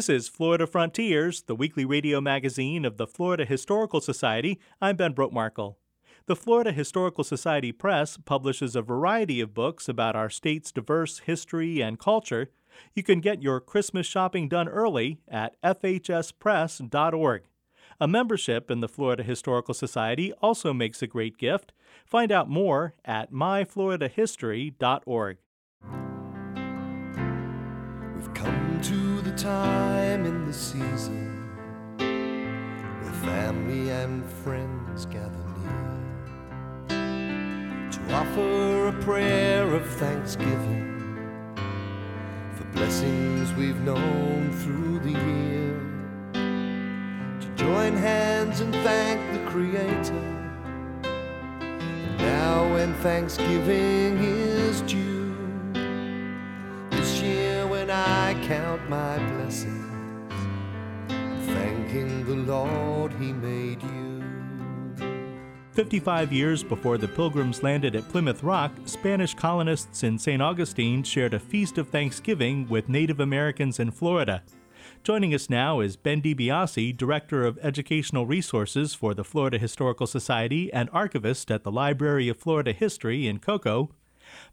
This 0.00 0.08
is 0.08 0.30
Florida 0.30 0.66
Frontiers, 0.66 1.42
the 1.42 1.54
weekly 1.54 1.84
radio 1.84 2.22
magazine 2.22 2.86
of 2.86 2.96
the 2.96 3.06
Florida 3.06 3.44
Historical 3.44 4.00
Society. 4.00 4.58
I'm 4.80 4.96
Ben 4.96 5.12
Brotemarkle. 5.12 5.74
The 6.24 6.34
Florida 6.34 6.72
Historical 6.72 7.22
Society 7.22 7.70
Press 7.70 8.16
publishes 8.16 8.74
a 8.74 8.80
variety 8.80 9.42
of 9.42 9.52
books 9.52 9.90
about 9.90 10.16
our 10.16 10.30
state's 10.30 10.72
diverse 10.72 11.18
history 11.18 11.82
and 11.82 11.98
culture. 11.98 12.48
You 12.94 13.02
can 13.02 13.20
get 13.20 13.42
your 13.42 13.60
Christmas 13.60 14.06
shopping 14.06 14.48
done 14.48 14.68
early 14.68 15.20
at 15.28 15.60
fhspress.org. 15.60 17.42
A 18.00 18.08
membership 18.08 18.70
in 18.70 18.80
the 18.80 18.88
Florida 18.88 19.22
Historical 19.22 19.74
Society 19.74 20.32
also 20.40 20.72
makes 20.72 21.02
a 21.02 21.06
great 21.06 21.36
gift. 21.36 21.74
Find 22.06 22.32
out 22.32 22.48
more 22.48 22.94
at 23.04 23.32
myfloridahistory.org. 23.32 25.36
time 29.42 30.26
in 30.26 30.46
the 30.46 30.52
season 30.52 31.48
where 31.96 33.12
family 33.24 33.88
and 33.88 34.22
friends 34.44 35.06
gather 35.06 35.32
near 36.88 37.90
to 37.90 38.00
offer 38.12 38.88
a 38.88 38.92
prayer 39.02 39.74
of 39.74 39.88
thanksgiving 39.92 40.86
for 42.54 42.64
blessings 42.74 43.50
we've 43.54 43.80
known 43.80 44.50
through 44.62 44.98
the 44.98 45.18
year. 45.18 45.80
To 47.40 47.48
join 47.56 47.96
hands 47.96 48.60
and 48.60 48.74
thank 48.74 49.20
the 49.32 49.50
Creator. 49.50 50.22
Now, 52.18 52.70
when 52.74 52.92
Thanksgiving 52.96 54.18
is 54.18 54.82
due, 54.82 55.34
this 56.90 57.22
year 57.22 57.66
when 57.66 57.90
I 57.90 58.34
count 58.46 58.88
my 58.90 59.16
blessings, 59.50 60.32
thanking 61.46 62.24
the 62.24 62.52
Lord 62.52 63.12
He 63.14 63.32
made 63.32 63.82
you. 63.82 64.22
55 65.72 66.32
years 66.32 66.62
before 66.62 66.98
the 66.98 67.08
Pilgrims 67.08 67.64
landed 67.64 67.96
at 67.96 68.08
Plymouth 68.08 68.44
Rock, 68.44 68.72
Spanish 68.84 69.34
colonists 69.34 70.04
in 70.04 70.20
St. 70.20 70.40
Augustine 70.40 71.02
shared 71.02 71.34
a 71.34 71.40
feast 71.40 71.78
of 71.78 71.88
Thanksgiving 71.88 72.68
with 72.68 72.88
Native 72.88 73.18
Americans 73.18 73.80
in 73.80 73.90
Florida. 73.90 74.44
Joining 75.02 75.34
us 75.34 75.50
now 75.50 75.80
is 75.80 75.96
Ben 75.96 76.22
DiBiase, 76.22 76.96
Director 76.96 77.44
of 77.44 77.58
Educational 77.60 78.26
Resources 78.26 78.94
for 78.94 79.14
the 79.14 79.24
Florida 79.24 79.58
Historical 79.58 80.06
Society 80.06 80.72
and 80.72 80.88
archivist 80.92 81.50
at 81.50 81.64
the 81.64 81.72
Library 81.72 82.28
of 82.28 82.36
Florida 82.36 82.72
History 82.72 83.26
in 83.26 83.40
Cocoa. 83.40 83.90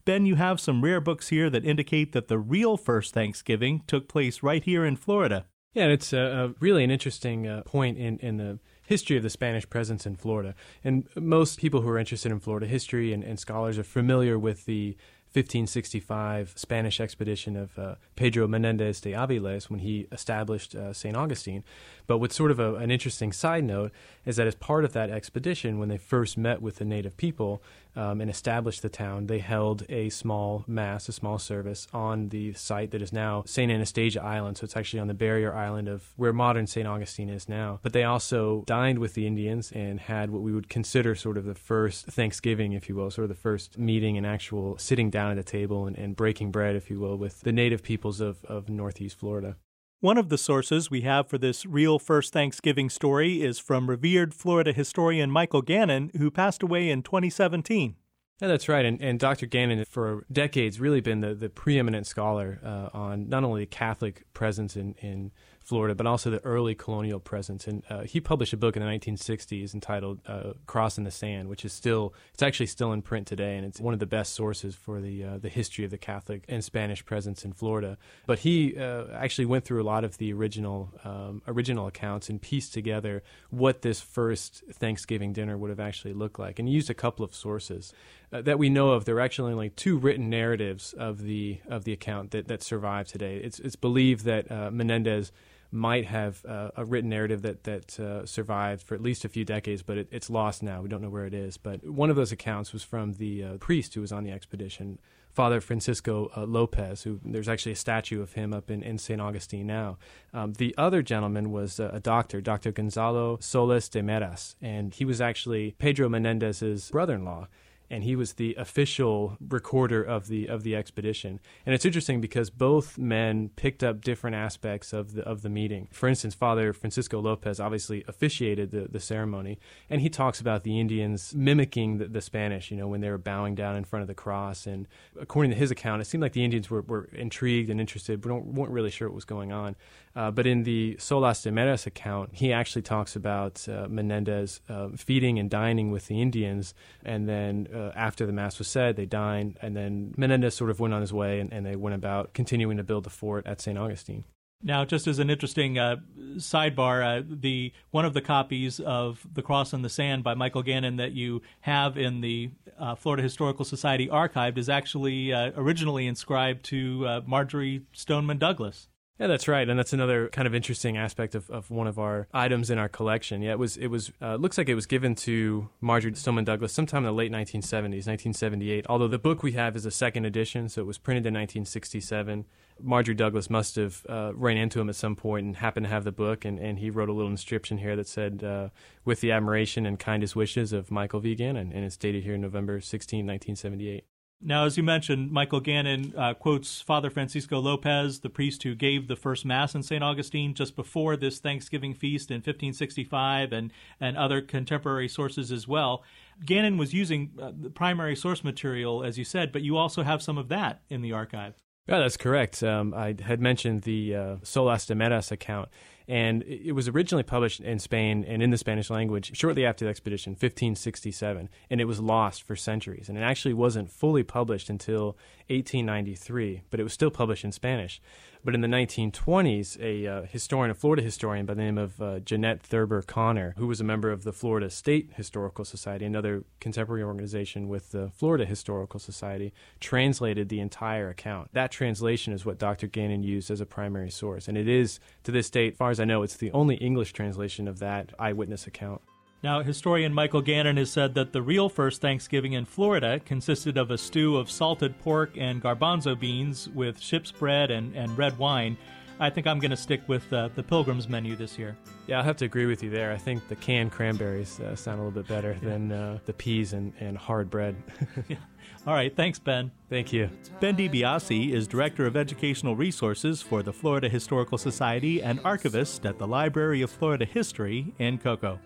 Ben, 0.08 0.26
you 0.26 0.36
have 0.36 0.62
some 0.62 0.86
rare 0.86 1.02
books 1.02 1.28
here 1.28 1.50
that 1.50 1.66
indicate 1.66 2.14
that 2.14 2.30
the 2.30 2.40
real 2.40 2.78
first 2.78 3.14
Thanksgiving 3.14 3.84
took 3.88 4.08
place 4.08 4.42
right 4.42 4.64
here 4.64 4.86
in 4.86 4.96
Florida. 4.96 5.46
Yeah, 5.74 5.84
and 5.84 5.92
it's 5.92 6.14
uh, 6.14 6.18
uh, 6.18 6.54
really 6.62 6.86
an 6.86 6.92
interesting 6.92 7.46
uh, 7.46 7.64
point 7.66 7.98
in, 7.98 8.18
in 8.20 8.38
the 8.38 8.58
history 8.84 9.18
of 9.18 9.24
the 9.24 9.30
Spanish 9.30 9.70
presence 9.70 10.06
in 10.06 10.16
Florida. 10.16 10.56
And 10.82 11.10
most 11.18 11.60
people 11.60 11.82
who 11.82 11.90
are 11.90 11.98
interested 11.98 12.32
in 12.32 12.40
Florida 12.40 12.68
history 12.68 13.12
and, 13.12 13.22
and 13.22 13.38
scholars 13.38 13.78
are 13.78 13.84
familiar 13.84 14.40
with 14.40 14.64
the 14.64 14.96
1565 15.34 16.54
Spanish 16.56 17.02
expedition 17.02 17.58
of 17.58 17.78
uh, 17.78 17.96
Pedro 18.16 18.48
Menendez 18.48 19.02
de 19.02 19.12
Aviles 19.12 19.70
when 19.70 19.82
he 19.82 20.08
established 20.14 20.74
uh, 20.74 20.94
St. 20.94 21.18
Augustine. 21.18 21.66
But 22.08 22.20
what's 22.20 22.36
sort 22.36 22.52
of 22.52 22.60
a, 22.60 22.76
an 22.76 22.90
interesting 22.90 23.34
side 23.34 23.66
note 23.66 23.92
is 24.26 24.38
that 24.38 24.48
as 24.48 24.56
part 24.56 24.86
of 24.86 24.94
that 24.94 25.10
expedition, 25.10 25.78
when 25.78 25.90
they 25.90 25.98
first 25.98 26.38
met 26.38 26.62
with 26.62 26.78
the 26.78 26.86
native 26.86 27.18
people 27.18 27.62
um, 27.96 28.22
and 28.22 28.30
established 28.30 28.82
the 28.82 28.90
town, 28.90 29.28
they 29.28 29.40
held 29.40 29.84
a 29.90 30.10
small 30.10 30.64
mass, 30.68 31.10
a 31.10 31.12
small 31.12 31.38
service 31.38 31.88
on 31.94 32.30
the 32.30 32.54
site 32.54 32.92
that 32.92 33.02
is 33.02 33.12
now 33.12 33.44
St. 33.46 33.72
Anastasia 33.72 34.24
Island. 34.24 34.58
So 34.58 34.64
it's 34.64 34.78
actually 34.78 35.02
on 35.02 35.08
the 35.08 35.14
barrier 35.14 35.54
island 35.54 35.90
of 35.90 36.14
where 36.16 36.32
modern 36.32 36.66
St. 36.66 36.88
Augustine 36.88 37.30
is 37.30 37.50
now. 37.50 37.80
But 37.84 37.94
they 37.94 38.04
also 38.04 38.64
dined 38.66 39.00
with 39.00 39.14
the 39.14 39.28
Indians 39.28 39.72
and 39.72 40.00
had 40.00 40.30
what 40.30 40.42
we 40.42 40.54
would 40.54 40.70
consider 40.70 41.14
sort 41.16 41.38
of 41.38 41.46
the 41.46 41.56
first 41.56 42.06
Thanksgiving, 42.06 42.72
if 42.72 42.88
you 42.88 42.96
will, 42.96 43.12
sort 43.12 43.24
of 43.24 43.30
the 43.30 43.36
first 43.36 43.78
meeting 43.78 44.18
and 44.18 44.26
actual 44.26 44.78
sitting 44.78 45.10
down 45.10 45.32
at 45.32 45.38
a 45.38 45.44
table 45.44 45.88
and, 45.88 45.98
and 45.98 46.16
breaking 46.16 46.52
bread, 46.52 46.76
if 46.76 46.90
you 46.90 47.00
will, 47.00 47.18
with 47.18 47.42
the 47.42 47.52
native 47.52 47.84
peoples 47.84 48.22
of, 48.22 48.46
of 48.46 48.70
Northeast 48.70 49.18
Florida. 49.18 49.58
One 50.00 50.20
of 50.20 50.30
the 50.30 50.38
sources 50.38 50.92
we 50.92 51.02
have 51.02 51.28
for 51.28 51.40
this 51.40 51.66
real 51.66 51.98
first 51.98 52.32
Thanksgiving 52.32 52.88
story 52.88 53.42
is 53.42 53.58
from 53.58 53.90
revered 53.90 54.32
Florida 54.32 54.72
historian 54.72 55.32
Michael 55.32 55.64
Gannon, 55.64 56.12
who 56.16 56.30
passed 56.30 56.62
away 56.62 56.92
in 56.92 57.02
2017. 57.02 57.96
Yeah, 58.40 58.48
that's 58.48 58.70
right. 58.70 58.86
And, 58.86 59.02
and 59.02 59.20
Dr. 59.20 59.48
Gannon, 59.48 59.84
for 59.86 60.24
decades, 60.32 60.80
really 60.80 61.02
been 61.02 61.22
the, 61.22 61.34
the 61.34 61.50
preeminent 61.50 62.06
scholar 62.06 62.60
uh, 62.64 62.96
on 62.96 63.28
not 63.28 63.44
only 63.44 63.66
Catholic 63.66 64.32
presence 64.34 64.76
in, 64.76 64.94
in 65.00 65.32
Florida, 65.68 65.94
but 65.94 66.08
also 66.08 66.30
the 66.30 66.44
early 66.46 66.74
colonial 66.74 67.20
presence. 67.20 67.68
And 67.68 67.84
uh, 67.90 68.04
he 68.04 68.22
published 68.22 68.54
a 68.54 68.58
book 68.58 68.78
in 68.78 68.82
the 68.82 68.88
1960s 68.88 69.74
entitled 69.74 70.22
uh, 70.26 70.54
"Cross 70.66 70.98
in 70.98 71.04
the 71.04 71.12
Sand," 71.12 71.50
which 71.50 71.66
is 71.66 71.74
still 71.74 72.14
it's 72.34 72.42
actually 72.42 72.68
still 72.68 72.94
in 72.94 73.02
print 73.02 73.28
today, 73.28 73.58
and 73.58 73.66
it's 73.66 73.82
one 73.82 73.94
of 73.94 74.00
the 74.00 74.06
best 74.06 74.34
sources 74.34 74.76
for 74.76 75.02
the 75.02 75.26
uh, 75.26 75.38
the 75.38 75.50
history 75.50 75.84
of 75.84 75.92
the 75.92 75.98
Catholic 75.98 76.46
and 76.48 76.64
Spanish 76.64 77.06
presence 77.06 77.44
in 77.44 77.52
Florida. 77.52 77.98
But 78.26 78.40
he 78.40 78.78
uh, 78.78 79.08
actually 79.14 79.44
went 79.44 79.66
through 79.66 79.82
a 79.82 79.84
lot 79.84 80.06
of 80.06 80.18
the 80.20 80.32
original 80.32 80.94
um, 81.04 81.42
original 81.46 81.86
accounts 81.86 82.30
and 82.30 82.42
pieced 82.42 82.74
together 82.74 83.22
what 83.50 83.82
this 83.82 84.00
first 84.00 84.64
Thanksgiving 84.72 85.34
dinner 85.34 85.58
would 85.58 85.70
have 85.70 85.82
actually 85.82 86.14
looked 86.14 86.40
like, 86.40 86.60
and 86.60 86.70
he 86.70 86.74
used 86.74 86.90
a 86.90 86.94
couple 86.96 87.26
of 87.26 87.36
sources. 87.36 87.94
Uh, 88.32 88.42
that 88.42 88.60
we 88.60 88.70
know 88.70 88.92
of, 88.92 89.06
there 89.06 89.16
are 89.16 89.22
actually 89.22 89.52
only 89.52 89.70
two 89.70 89.98
written 89.98 90.30
narratives 90.30 90.94
of 90.94 91.24
the 91.24 91.60
of 91.68 91.84
the 91.84 91.92
account 91.92 92.32
that, 92.32 92.48
that 92.48 92.64
survive 92.64 93.06
today. 93.08 93.36
It's 93.38 93.60
it's 93.60 93.76
believed 93.76 94.24
that 94.24 94.50
uh, 94.50 94.72
Menendez 94.72 95.34
might 95.72 96.06
have 96.06 96.44
uh, 96.46 96.72
a 96.76 96.86
written 96.86 97.10
narrative 97.10 97.42
that 97.42 97.64
that 97.64 98.00
uh, 98.00 98.26
survived 98.26 98.84
for 98.84 98.96
at 98.96 99.02
least 99.02 99.26
a 99.26 99.30
few 99.30 99.46
decades, 99.46 99.82
but 99.82 99.98
it, 99.98 100.08
it's 100.12 100.30
lost 100.30 100.64
now. 100.64 100.82
We 100.82 100.90
don't 100.90 101.02
know 101.02 101.10
where 101.10 101.26
it 101.26 101.34
is. 101.34 101.58
But 101.58 101.86
one 101.86 102.10
of 102.10 102.16
those 102.16 102.32
accounts 102.32 102.74
was 102.74 102.84
from 102.84 103.14
the 103.14 103.44
uh, 103.44 103.58
priest 103.58 103.94
who 103.94 104.02
was 104.02 104.12
on 104.12 104.24
the 104.24 104.32
expedition, 104.32 105.00
Father 105.34 105.62
Francisco 105.62 106.32
uh, 106.36 106.46
Lopez, 106.46 107.04
who 107.04 107.20
there's 107.24 107.50
actually 107.50 107.74
a 107.74 107.76
statue 107.76 108.22
of 108.22 108.34
him 108.34 108.54
up 108.54 108.72
in, 108.72 108.82
in 108.82 108.98
St. 108.98 109.22
Augustine 109.22 109.68
now. 109.68 109.98
Um, 110.34 110.54
the 110.54 110.74
other 110.78 111.02
gentleman 111.02 111.52
was 111.52 111.80
uh, 111.80 111.92
a 111.94 112.00
doctor, 112.00 112.42
Dr. 112.42 112.72
Gonzalo 112.72 113.38
Solis 113.42 113.90
de 113.90 114.02
Meras, 114.02 114.56
and 114.62 114.94
he 114.94 115.06
was 115.06 115.22
actually 115.22 115.76
Pedro 115.78 116.10
Menendez's 116.10 116.90
brother 116.90 117.16
in 117.16 117.26
law 117.26 117.48
and 117.90 118.04
he 118.04 118.16
was 118.16 118.34
the 118.34 118.56
official 118.56 119.38
recorder 119.40 120.04
of 120.04 120.28
the 120.28 120.48
of 120.48 120.64
the 120.64 120.76
expedition. 120.76 121.40
And 121.66 121.74
it's 121.74 121.86
interesting 121.86 122.22
because 122.22 122.50
both 122.50 122.98
men 122.98 123.50
picked 123.56 123.84
up 123.84 124.02
different 124.02 124.36
aspects 124.36 124.94
of 124.94 125.14
the 125.14 125.24
of 125.24 125.42
the 125.42 125.50
meeting. 125.50 125.88
For 125.92 126.10
instance, 126.10 126.36
Father 126.36 126.74
Francisco 126.74 127.20
Lopez 127.20 127.60
obviously 127.60 128.04
officiated 128.08 128.72
the, 128.72 128.88
the 128.90 129.00
ceremony, 129.00 129.60
and 129.90 130.02
he 130.02 130.10
talks 130.10 130.40
about 130.40 130.64
the 130.64 130.80
Indians 130.80 131.34
mimicking 131.36 131.98
the, 131.98 132.06
the 132.06 132.22
Spanish. 132.22 132.72
You 132.72 132.78
know, 132.78 132.88
when 132.88 133.02
they 133.02 133.10
were 133.10 133.18
bowing 133.18 133.56
down 133.56 133.76
in 133.76 133.84
front 133.84 134.02
of 134.02 134.08
the 134.08 134.14
cross, 134.14 134.68
and 134.68 134.88
according 135.20 135.52
to 135.52 135.58
his 135.58 135.72
account, 135.72 136.02
it 136.02 136.06
seemed 136.06 136.22
like 136.22 136.34
the 136.34 136.44
Indians 136.44 136.70
were, 136.70 136.82
were 136.82 137.10
intrigued 137.14 137.70
and 137.70 137.80
interested, 137.80 138.22
but 138.22 138.32
weren't 138.46 138.72
really 138.72 138.92
sure 138.92 139.08
what 139.08 139.16
was 139.16 139.26
going 139.26 139.52
on. 139.52 139.76
Uh, 140.18 140.32
but 140.32 140.48
in 140.48 140.64
the 140.64 140.98
Solis 140.98 141.44
de 141.44 141.52
Meras 141.52 141.86
account, 141.86 142.32
he 142.34 142.52
actually 142.52 142.82
talks 142.82 143.16
about 143.16 143.70
uh, 143.70 143.88
Menendez 143.88 144.62
uh, 144.68 144.88
feeding 144.96 145.38
and 145.38 145.48
dining 145.48 145.92
with 145.92 146.08
the 146.08 146.20
Indians, 146.20 146.74
and 147.06 147.30
then 147.30 147.68
uh, 147.72 147.92
after 147.96 148.26
the 148.26 148.32
mass 148.32 148.58
was 148.58 148.68
said, 148.68 148.96
they 148.96 149.06
dined, 149.06 149.60
and 149.62 149.78
then 149.78 150.16
Menendez 150.18 150.56
sort 150.56 150.72
of 150.72 150.80
went 150.80 150.96
on 150.96 151.02
his 151.02 151.14
way, 151.14 151.40
and, 151.40 151.54
and 151.54 151.68
they 151.68 151.76
went 151.76 151.94
about 151.94 152.34
continuing 152.34 152.78
to 152.78 152.84
build 152.84 153.04
the 153.04 153.12
fort 153.12 153.46
at 153.46 153.62
St. 153.62 153.78
Augustine. 153.78 154.24
Now, 154.64 154.86
just 154.86 155.06
as 155.06 155.20
an 155.20 155.30
interesting 155.30 155.78
uh, 155.78 155.98
sidebar, 156.38 157.20
uh, 157.20 157.24
the 157.30 157.72
one 157.92 158.06
of 158.06 158.16
the 158.16 158.22
copies 158.22 158.80
of 158.80 159.24
*The 159.32 159.44
Cross 159.44 159.74
in 159.74 159.84
the 159.84 159.90
Sand* 159.90 160.24
by 160.24 160.34
Michael 160.34 160.64
Gannon 160.64 160.96
that 160.96 161.12
you 161.12 161.44
have 161.60 161.96
in 161.96 162.22
the 162.22 162.50
uh, 162.80 162.96
Florida 162.96 163.22
Historical 163.22 163.66
Society 163.66 164.08
archived 164.08 164.58
is 164.58 164.68
actually 164.68 165.32
uh, 165.32 165.52
originally 165.56 166.08
inscribed 166.08 166.66
to 166.66 167.06
uh, 167.06 167.22
Marjorie 167.28 167.84
Stoneman 167.94 168.40
Douglas. 168.40 168.88
Yeah, 169.20 169.26
that's 169.26 169.48
right, 169.48 169.68
and 169.68 169.80
that's 169.80 169.94
another 169.94 170.30
kind 170.30 170.48
of 170.48 170.54
interesting 170.54 170.96
aspect 170.96 171.34
of, 171.34 171.50
of 171.50 171.72
one 171.72 171.88
of 171.88 171.98
our 171.98 172.28
items 172.36 172.70
in 172.70 172.78
our 172.78 172.88
collection. 172.88 173.42
Yeah, 173.42 173.54
it 173.54 173.60
was 173.60 173.76
it 173.76 173.88
was 173.88 174.12
uh, 174.22 174.36
looks 174.36 174.60
like 174.60 174.70
it 174.70 174.76
was 174.76 174.86
given 174.86 175.16
to 175.16 175.70
Marjorie 175.82 176.14
Stoneman 176.14 176.46
Douglas 176.46 176.72
sometime 176.72 177.00
in 177.00 177.06
the 177.06 177.14
late 177.14 177.32
1970s, 177.32 178.06
1978. 178.06 178.86
Although 178.88 179.08
the 179.08 179.18
book 179.18 179.42
we 179.42 179.54
have 179.54 179.76
is 179.76 179.88
a 179.88 179.92
second 179.92 180.26
edition, 180.26 180.70
so 180.70 180.82
it 180.82 180.86
was 180.86 181.00
printed 181.00 181.26
in 181.26 181.34
1967. 181.34 182.46
Marjorie 182.80 183.16
Douglas 183.16 183.50
must 183.50 183.76
have 183.76 184.06
uh, 184.08 184.34
ran 184.36 184.56
into 184.56 184.80
him 184.80 184.88
at 184.88 184.96
some 184.96 185.16
point 185.16 185.48
and 185.48 185.56
happened 185.56 185.88
to 185.88 185.90
have 185.90 186.04
the 186.04 186.12
book, 186.12 186.46
and, 186.46 186.60
and 186.60 186.78
he 186.78 186.92
wrote 186.92 187.10
a 187.10 187.14
little 187.14 187.32
inscription 187.32 187.80
here 187.80 187.96
that 187.96 188.08
said, 188.08 188.44
uh, 188.44 188.70
"With 189.04 189.22
the 189.22 189.32
admiration 189.32 189.88
and 189.88 189.98
kindest 189.98 190.36
wishes 190.36 190.74
of 190.74 190.92
Michael 190.92 191.22
V. 191.22 191.34
Gannon," 191.34 191.72
and 191.74 191.84
it's 191.84 191.98
dated 191.98 192.24
here 192.24 192.38
November 192.38 192.80
16, 192.80 193.26
1978. 193.26 194.04
Now, 194.40 194.66
as 194.66 194.78
you 194.78 194.84
mentioned, 194.84 195.32
Michael 195.32 195.60
Gannon 195.60 196.14
uh, 196.16 196.36
quotes 196.36 196.80
Father 196.80 197.10
Francisco 197.10 197.60
Lopez, 197.60 198.20
the 198.20 198.30
priest 198.30 198.62
who 198.62 198.76
gave 198.76 199.08
the 199.08 199.16
first 199.16 199.46
Mass 199.46 199.74
in 199.74 199.82
St. 199.82 200.04
Augustine 200.04 200.54
just 200.54 200.76
before 200.76 201.18
this 201.18 201.40
Thanksgiving 201.40 201.96
feast 201.96 202.30
in 202.30 202.38
1565, 202.38 203.52
and, 203.52 203.74
and 204.00 204.16
other 204.16 204.42
contemporary 204.42 205.08
sources 205.08 205.52
as 205.52 205.68
well. 205.68 206.04
Gannon 206.46 206.78
was 206.78 206.94
using 206.94 207.32
uh, 207.42 207.52
the 207.60 207.72
primary 207.72 208.16
source 208.16 208.44
material, 208.44 209.04
as 209.04 209.18
you 209.18 209.24
said, 209.24 209.52
but 209.52 209.64
you 209.64 209.76
also 209.76 210.04
have 210.04 210.22
some 210.22 210.38
of 210.38 210.50
that 210.50 210.82
in 210.88 211.02
the 211.02 211.14
archive. 211.14 211.56
Yeah, 211.88 212.00
that's 212.00 212.18
correct. 212.18 212.62
Um, 212.62 212.94
I 212.94 213.16
had 213.20 213.42
mentioned 213.42 213.84
the 213.84 214.16
uh, 214.16 214.36
Solis 214.44 214.86
de 214.86 214.94
Meras 214.94 215.32
account, 215.32 215.70
and 216.08 216.44
it 216.44 216.72
was 216.72 216.88
originally 216.88 217.24
published 217.24 217.60
in 217.60 217.80
Spain 217.80 218.24
and 218.26 218.42
in 218.42 218.50
the 218.50 218.58
Spanish 218.58 218.90
language 218.90 219.36
shortly 219.36 219.66
after 219.66 219.84
the 219.86 219.90
expedition, 219.90 220.32
1567, 220.32 221.50
and 221.70 221.82
it 221.82 221.86
was 221.86 222.00
lost 222.00 222.44
for 222.44 222.56
centuries. 222.56 223.10
And 223.10 223.18
it 223.18 223.22
actually 223.22 223.54
wasn't 223.54 223.92
fully 223.92 224.24
published 224.24 224.70
until 224.70 225.18
1893, 225.50 226.62
but 226.70 226.80
it 226.80 226.84
was 226.84 226.94
still 226.94 227.12
published 227.12 227.44
in 227.44 227.52
Spanish. 227.52 228.02
But 228.48 228.56
in 228.56 228.62
the 228.62 228.70
1920s, 228.70 229.78
a 229.82 230.08
uh, 230.08 230.22
historian, 230.22 230.72
a 230.72 230.74
Florida 230.74 231.02
historian 231.02 231.46
by 231.46 231.54
the 231.54 231.62
name 231.62 231.78
of 231.78 232.02
uh, 232.02 232.20
Jeannette 232.20 232.64
Thurber 232.64 233.02
Connor, 233.02 233.54
who 233.58 233.68
was 233.68 233.82
a 233.82 233.84
member 233.84 234.10
of 234.10 234.24
the 234.24 234.32
Florida 234.32 234.70
State 234.70 235.10
Historical 235.16 235.66
Society, 235.66 236.06
another 236.06 236.46
contemporary 236.62 237.04
organization 237.04 237.68
with 237.68 237.92
the 237.92 238.10
Florida 238.16 238.46
Historical 238.46 239.02
Society, 239.02 239.52
translated 239.82 240.48
the 240.48 240.62
entire 240.62 241.10
account. 241.10 241.50
That 241.52 241.72
translation 241.72 242.32
is 242.32 242.46
what 242.46 242.58
Dr. 242.58 242.88
Gannon 242.88 243.22
used 243.22 243.52
as 243.52 243.60
a 243.60 243.66
primary 243.66 244.10
source. 244.10 244.48
And 244.48 244.58
it 244.58 244.70
is, 244.70 245.02
to 245.26 245.34
this 245.34 245.50
date, 245.50 245.74
as 245.74 245.78
far 245.78 245.90
as 245.90 246.00
I 246.00 246.06
know, 246.06 246.24
it's 246.24 246.38
the 246.38 246.54
only 246.54 246.76
English 246.76 247.12
translation 247.12 247.68
of 247.68 247.80
that 247.80 248.14
eyewitness 248.18 248.66
account. 248.66 249.02
Now, 249.44 249.62
historian 249.62 250.14
Michael 250.14 250.42
Gannon 250.42 250.78
has 250.78 250.92
said 250.92 251.14
that 251.14 251.32
the 251.32 251.42
real 251.42 251.70
first 251.70 252.02
Thanksgiving 252.02 252.54
in 252.54 252.66
Florida 252.66 253.20
consisted 253.24 253.78
of 253.78 253.92
a 253.92 253.98
stew 253.98 254.36
of 254.36 254.50
salted 254.50 254.98
pork 255.00 255.32
and 255.38 255.62
garbanzo 255.62 256.20
beans 256.20 256.70
with 256.70 257.00
ship's 257.00 257.32
bread 257.32 257.70
and, 257.70 257.96
and 257.96 258.18
red 258.18 258.38
wine. 258.38 258.78
I 259.20 259.30
think 259.30 259.48
I'm 259.48 259.60
going 259.60 259.72
to 259.72 259.78
stick 259.78 260.02
with 260.08 260.32
uh, 260.32 260.50
the 260.56 260.62
Pilgrim's 260.62 261.08
menu 261.10 261.36
this 261.36 261.58
year. 261.58 261.76
Yeah, 262.06 262.20
I'll 262.20 262.24
have 262.24 262.38
to 262.38 262.46
agree 262.46 262.68
with 262.68 262.84
you 262.84 262.90
there. 262.90 263.12
I 263.12 263.18
think 263.18 263.48
the 263.48 263.56
canned 263.56 263.92
cranberries 263.92 264.60
uh, 264.60 264.76
sound 264.76 265.00
a 265.00 265.04
little 265.04 265.22
bit 265.22 265.28
better 265.28 265.58
than 265.62 265.92
uh, 265.92 266.20
the 266.26 266.34
peas 266.34 266.74
and, 266.74 266.94
and 267.00 267.18
hard 267.18 267.50
bread. 267.50 267.76
yeah. 268.28 268.38
All 268.86 268.94
right, 268.94 269.14
thanks, 269.16 269.40
Ben. 269.40 269.72
Thank 269.90 270.14
you. 270.14 270.30
Ben 270.60 270.78
DiBiase 270.78 271.52
is 271.52 271.68
Director 271.68 272.06
of 272.06 272.16
Educational 272.16 272.76
Resources 272.76 273.42
for 273.42 273.64
the 273.64 273.74
Florida 273.74 274.08
Historical 274.08 274.58
Society 274.58 275.22
and 275.22 275.40
archivist 275.44 276.06
at 276.06 276.18
the 276.20 276.28
Library 276.28 276.82
of 276.82 276.90
Florida 276.90 277.26
History 277.26 277.94
in 278.00 278.18
Cocoa. 278.18 278.60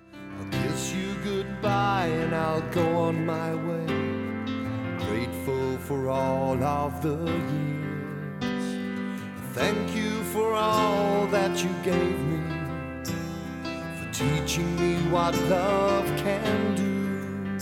Goodbye 1.71 2.07
and 2.07 2.35
I'll 2.35 2.69
go 2.71 2.85
on 2.97 3.25
my 3.25 3.55
way. 3.55 3.85
Grateful 5.05 5.77
for 5.77 6.09
all 6.09 6.61
of 6.61 7.01
the 7.01 7.15
years. 7.55 8.65
Thank 9.53 9.95
you 9.95 10.21
for 10.33 10.53
all 10.53 11.27
that 11.27 11.63
you 11.63 11.69
gave 11.81 12.19
me. 12.31 12.41
For 13.63 14.11
teaching 14.11 14.69
me 14.81 14.95
what 15.11 15.33
love 15.43 16.05
can 16.17 16.75
do. 16.75 17.59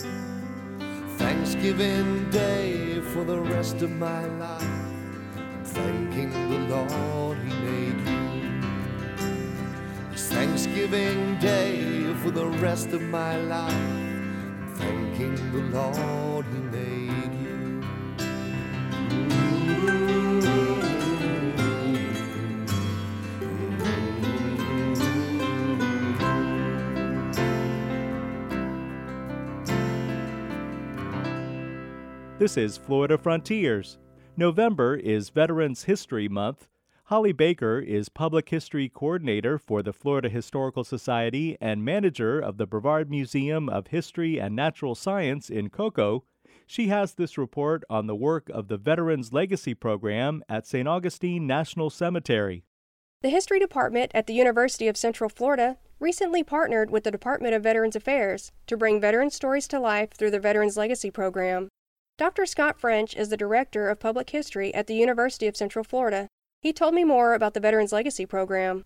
Thanksgiving 1.17 2.31
Day 2.31 3.01
for 3.13 3.23
the 3.23 3.39
rest 3.39 3.83
of 3.83 3.91
my 3.91 4.25
life. 4.25 4.87
Thanking 5.65 6.31
the 6.49 6.75
Lord 6.75 7.37
He 7.37 7.53
made 7.53 8.09
you. 8.09 8.28
Thanksgiving 10.39 11.37
Day 11.39 12.13
for 12.23 12.31
the 12.31 12.45
rest 12.45 12.93
of 12.93 13.01
my 13.01 13.35
life. 13.41 13.73
Thanking 14.75 15.35
the 15.51 15.89
Lord 15.99 16.45
He 16.45 16.59
made 16.59 17.33
you. 17.43 17.83
This 32.37 32.55
is 32.55 32.77
Florida 32.77 33.17
Frontiers. 33.17 33.97
November 34.37 34.95
is 34.95 35.27
Veterans 35.27 35.83
History 35.83 36.29
Month. 36.29 36.69
Holly 37.09 37.31
Baker 37.31 37.79
is 37.79 38.07
Public 38.07 38.49
History 38.49 38.87
Coordinator 38.87 39.57
for 39.57 39.81
the 39.81 39.91
Florida 39.91 40.29
Historical 40.29 40.83
Society 40.83 41.57
and 41.59 41.83
manager 41.83 42.39
of 42.39 42.57
the 42.57 42.67
Brevard 42.67 43.09
Museum 43.09 43.67
of 43.67 43.87
History 43.87 44.39
and 44.39 44.55
Natural 44.55 44.93
Science 44.93 45.49
in 45.49 45.71
Cocoa. 45.71 46.23
She 46.67 46.89
has 46.89 47.15
this 47.15 47.35
report 47.35 47.83
on 47.89 48.05
the 48.05 48.15
work 48.15 48.47
of 48.49 48.67
the 48.67 48.77
Veterans 48.77 49.33
Legacy 49.33 49.73
Program 49.73 50.43
at 50.47 50.67
St. 50.67 50.87
Augustine 50.87 51.47
National 51.47 51.89
Cemetery. 51.89 52.63
The 53.23 53.29
History 53.29 53.59
Department 53.59 54.11
at 54.13 54.27
the 54.27 54.35
University 54.35 54.87
of 54.87 54.95
Central 54.95 55.31
Florida 55.31 55.77
recently 55.99 56.43
partnered 56.43 56.91
with 56.91 57.05
the 57.05 57.11
Department 57.11 57.55
of 57.55 57.63
Veterans 57.63 57.95
Affairs 57.95 58.51
to 58.67 58.77
bring 58.77 59.01
veteran 59.01 59.31
stories 59.31 59.67
to 59.69 59.79
life 59.79 60.11
through 60.11 60.29
the 60.29 60.39
Veterans 60.39 60.77
Legacy 60.77 61.09
Program. 61.09 61.69
Dr. 62.19 62.45
Scott 62.45 62.79
French 62.79 63.15
is 63.15 63.29
the 63.29 63.35
Director 63.35 63.89
of 63.89 63.99
Public 63.99 64.29
History 64.29 64.71
at 64.75 64.85
the 64.85 64.93
University 64.93 65.47
of 65.47 65.57
Central 65.57 65.83
Florida. 65.83 66.27
He 66.61 66.73
told 66.73 66.93
me 66.93 67.05
more 67.05 67.33
about 67.33 67.53
the 67.53 67.61
Veterans 67.61 67.93
Legacy 67.93 68.25
Program. 68.25 68.83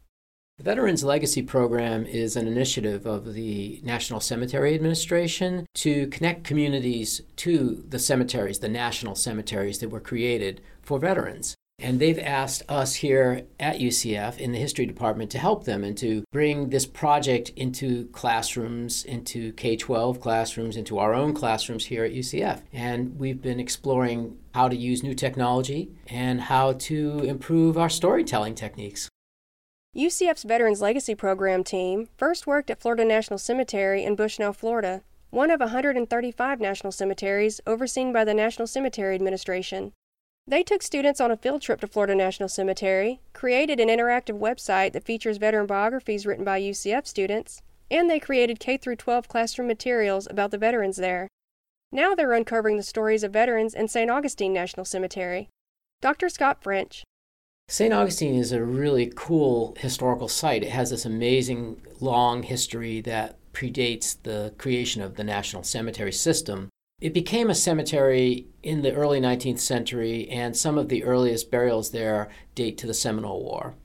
The 0.59 0.63
Veterans 0.63 1.03
Legacy 1.03 1.41
Program 1.41 2.05
is 2.05 2.35
an 2.35 2.47
initiative 2.47 3.07
of 3.07 3.33
the 3.33 3.81
National 3.83 4.19
Cemetery 4.19 4.75
Administration 4.75 5.65
to 5.75 6.05
connect 6.07 6.43
communities 6.43 7.21
to 7.37 7.83
the 7.89 7.97
cemeteries, 7.97 8.59
the 8.59 8.69
national 8.69 9.15
cemeteries 9.15 9.79
that 9.79 9.89
were 9.89 9.99
created 9.99 10.61
for 10.83 10.99
veterans. 10.99 11.55
And 11.79 11.99
they've 11.99 12.19
asked 12.19 12.63
us 12.69 12.95
here 12.95 13.45
at 13.59 13.79
UCF 13.79 14.37
in 14.37 14.53
the 14.53 14.57
history 14.57 14.85
department 14.85 15.31
to 15.31 15.37
help 15.37 15.65
them 15.65 15.83
and 15.83 15.97
to 15.97 16.23
bring 16.31 16.69
this 16.69 16.85
project 16.85 17.49
into 17.57 18.05
classrooms, 18.07 19.03
into 19.03 19.51
K 19.53 19.75
12 19.75 20.21
classrooms, 20.21 20.77
into 20.77 20.97
our 20.97 21.13
own 21.13 21.33
classrooms 21.33 21.85
here 21.85 22.05
at 22.05 22.13
UCF. 22.13 22.61
And 22.71 23.19
we've 23.19 23.41
been 23.41 23.59
exploring 23.59 24.37
how 24.53 24.69
to 24.69 24.75
use 24.75 25.03
new 25.03 25.13
technology 25.13 25.89
and 26.07 26.39
how 26.39 26.73
to 26.73 27.19
improve 27.19 27.77
our 27.77 27.89
storytelling 27.89 28.55
techniques. 28.55 29.09
UCF's 29.95 30.43
Veterans 30.43 30.81
Legacy 30.81 31.15
Program 31.15 31.63
team 31.63 32.07
first 32.17 32.47
worked 32.47 32.69
at 32.69 32.79
Florida 32.79 33.03
National 33.03 33.37
Cemetery 33.37 34.05
in 34.05 34.15
Bushnell, 34.15 34.53
Florida, 34.53 35.01
one 35.31 35.51
of 35.51 35.59
135 35.59 36.59
national 36.61 36.91
cemeteries 36.91 37.59
overseen 37.67 38.13
by 38.13 38.23
the 38.23 38.33
National 38.33 38.67
Cemetery 38.67 39.15
Administration. 39.15 39.91
They 40.45 40.61
took 40.61 40.81
students 40.81 41.21
on 41.21 41.31
a 41.31 41.37
field 41.37 41.61
trip 41.61 41.79
to 41.81 41.87
Florida 41.87 42.15
National 42.15 42.49
Cemetery, 42.49 43.21
created 43.31 43.79
an 43.79 43.87
interactive 43.87 44.39
website 44.39 44.91
that 44.91 45.05
features 45.05 45.37
veteran 45.37 45.65
biographies 45.65 46.25
written 46.25 46.43
by 46.43 46.61
UCF 46.61 47.07
students, 47.07 47.61
and 47.89 48.09
they 48.09 48.19
created 48.19 48.59
K 48.59 48.77
12 48.77 49.29
classroom 49.29 49.67
materials 49.67 50.27
about 50.29 50.51
the 50.51 50.57
veterans 50.57 50.97
there. 50.97 51.29
Now 51.93 52.13
they're 52.13 52.33
uncovering 52.33 52.75
the 52.75 52.83
stories 52.83 53.23
of 53.23 53.31
veterans 53.31 53.73
in 53.73 53.87
St. 53.87 54.11
Augustine 54.11 54.51
National 54.51 54.85
Cemetery. 54.85 55.47
Dr. 56.01 56.27
Scott 56.27 56.61
French. 56.61 57.05
St. 57.69 57.93
Augustine 57.93 58.35
is 58.35 58.51
a 58.51 58.63
really 58.63 59.13
cool 59.15 59.73
historical 59.79 60.27
site. 60.27 60.63
It 60.63 60.71
has 60.71 60.89
this 60.89 61.05
amazing 61.05 61.81
long 62.01 62.43
history 62.43 62.99
that 63.01 63.37
predates 63.53 64.17
the 64.23 64.53
creation 64.57 65.01
of 65.01 65.15
the 65.15 65.23
National 65.23 65.63
Cemetery 65.63 66.11
System. 66.11 66.67
It 67.03 67.13
became 67.13 67.49
a 67.49 67.55
cemetery 67.55 68.47
in 68.63 68.81
the 68.81 68.93
early 68.93 69.19
19th 69.19 69.59
century, 69.59 70.25
and 70.29 70.55
some 70.55 70.77
of 70.77 70.87
the 70.87 71.03
earliest 71.03 71.51
burials 71.51 71.91
there 71.91 72.29
date 72.55 72.77
to 72.77 72.87
the 72.87 72.93
Seminole 72.93 73.43
War. 73.43 73.75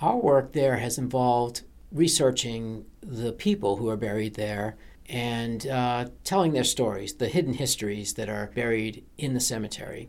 Our 0.00 0.16
work 0.16 0.54
there 0.54 0.78
has 0.78 0.96
involved 0.96 1.64
researching 1.90 2.86
the 3.02 3.34
people 3.34 3.76
who 3.76 3.90
are 3.90 3.96
buried 3.98 4.36
there 4.36 4.78
and 5.06 5.66
uh, 5.66 6.06
telling 6.24 6.54
their 6.54 6.64
stories, 6.64 7.12
the 7.12 7.28
hidden 7.28 7.52
histories 7.52 8.14
that 8.14 8.30
are 8.30 8.50
buried 8.54 9.04
in 9.18 9.34
the 9.34 9.40
cemetery. 9.40 10.08